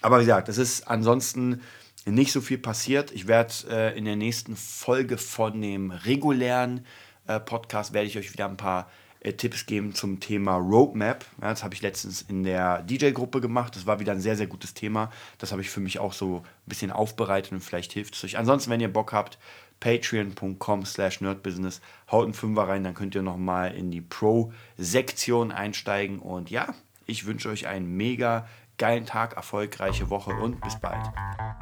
Aber 0.00 0.18
wie 0.18 0.24
gesagt, 0.24 0.48
es 0.48 0.58
ist 0.58 0.88
ansonsten 0.88 1.60
nicht 2.06 2.32
so 2.32 2.40
viel 2.40 2.58
passiert. 2.58 3.12
Ich 3.12 3.26
werde 3.26 3.52
äh, 3.70 3.98
in 3.98 4.04
der 4.04 4.16
nächsten 4.16 4.56
Folge 4.56 5.18
von 5.18 5.60
dem 5.60 5.90
regulären 5.90 6.86
äh, 7.26 7.38
Podcast 7.38 7.92
werde 7.92 8.08
ich 8.08 8.18
euch 8.18 8.32
wieder 8.32 8.48
ein 8.48 8.56
paar 8.56 8.90
äh, 9.20 9.32
Tipps 9.34 9.66
geben 9.66 9.94
zum 9.94 10.18
Thema 10.18 10.56
Roadmap. 10.56 11.24
Ja, 11.40 11.50
das 11.50 11.62
habe 11.62 11.74
ich 11.74 11.82
letztens 11.82 12.22
in 12.22 12.42
der 12.42 12.82
DJ-Gruppe 12.82 13.40
gemacht. 13.40 13.76
Das 13.76 13.86
war 13.86 14.00
wieder 14.00 14.12
ein 14.12 14.20
sehr, 14.20 14.36
sehr 14.36 14.46
gutes 14.46 14.74
Thema. 14.74 15.10
Das 15.38 15.52
habe 15.52 15.62
ich 15.62 15.70
für 15.70 15.80
mich 15.80 15.98
auch 15.98 16.12
so 16.12 16.38
ein 16.38 16.42
bisschen 16.66 16.90
aufbereitet 16.90 17.52
und 17.52 17.60
vielleicht 17.60 17.92
hilft 17.92 18.14
es 18.14 18.24
euch. 18.24 18.38
Ansonsten, 18.38 18.70
wenn 18.70 18.80
ihr 18.80 18.92
Bock 18.92 19.12
habt, 19.12 19.38
patreon.com 19.80 20.84
slash 20.84 21.20
nerdbusiness, 21.20 21.80
haut 22.10 22.24
einen 22.24 22.34
Fünfer 22.34 22.68
rein, 22.68 22.84
dann 22.84 22.94
könnt 22.94 23.14
ihr 23.14 23.22
nochmal 23.22 23.74
in 23.74 23.90
die 23.90 24.00
Pro-Sektion 24.00 25.52
einsteigen. 25.52 26.18
Und 26.18 26.50
ja, 26.50 26.74
ich 27.10 27.26
wünsche 27.26 27.48
euch 27.48 27.66
einen 27.66 27.96
mega 27.96 28.46
geilen 28.78 29.04
Tag, 29.04 29.34
erfolgreiche 29.34 30.08
Woche 30.08 30.30
und 30.30 30.60
bis 30.60 30.76
bald. 30.80 31.02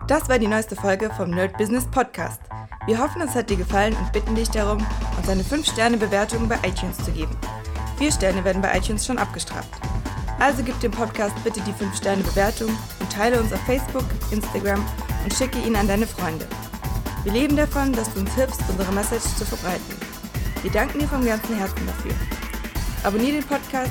Das 0.07 0.29
war 0.29 0.39
die 0.39 0.47
neueste 0.47 0.77
Folge 0.77 1.11
vom 1.17 1.31
Nerd 1.31 1.57
Business 1.57 1.87
Podcast. 1.87 2.41
Wir 2.87 2.99
hoffen, 2.99 3.23
es 3.23 3.35
hat 3.35 3.51
dir 3.51 3.57
gefallen 3.57 3.97
und 3.97 4.13
bitten 4.13 4.35
dich 4.35 4.51
darum, 4.51 4.87
uns 5.17 5.29
eine 5.29 5.43
5-Sterne-Bewertung 5.43 6.49
bei 6.49 6.57
iTunes 6.67 6.99
zu 6.99 7.11
geben. 7.11 7.37
Vier 7.97 8.13
Sterne 8.13 8.45
werden 8.45 8.63
bei 8.63 8.77
iTunes 8.77 9.05
schon 9.05 9.19
abgestraft. 9.19 9.71
Also 10.39 10.63
gib 10.63 10.79
dem 10.81 10.93
Podcast 10.93 11.35
bitte 11.43 11.61
die 11.63 11.73
5-Sterne-Bewertung 11.73 12.69
und 13.01 13.13
teile 13.13 13.41
uns 13.41 13.53
auf 13.53 13.61
Facebook, 13.63 14.05
Instagram 14.31 14.85
und 15.25 15.35
schicke 15.35 15.59
ihn 15.59 15.75
an 15.75 15.89
deine 15.89 16.07
Freunde. 16.07 16.47
Wir 17.25 17.33
leben 17.33 17.57
davon, 17.57 17.93
dass 17.93 18.13
du 18.15 18.21
uns 18.21 18.35
hilfst, 18.35 18.63
unsere 18.69 18.93
Message 18.93 19.25
zu 19.37 19.45
verbreiten. 19.45 19.97
Wir 20.63 20.71
danken 20.71 21.01
dir 21.01 21.09
vom 21.09 21.25
ganzen 21.25 21.57
Herzen 21.57 21.87
dafür. 21.87 22.13
Abonnier 23.03 23.33
den 23.33 23.45
Podcast, 23.45 23.91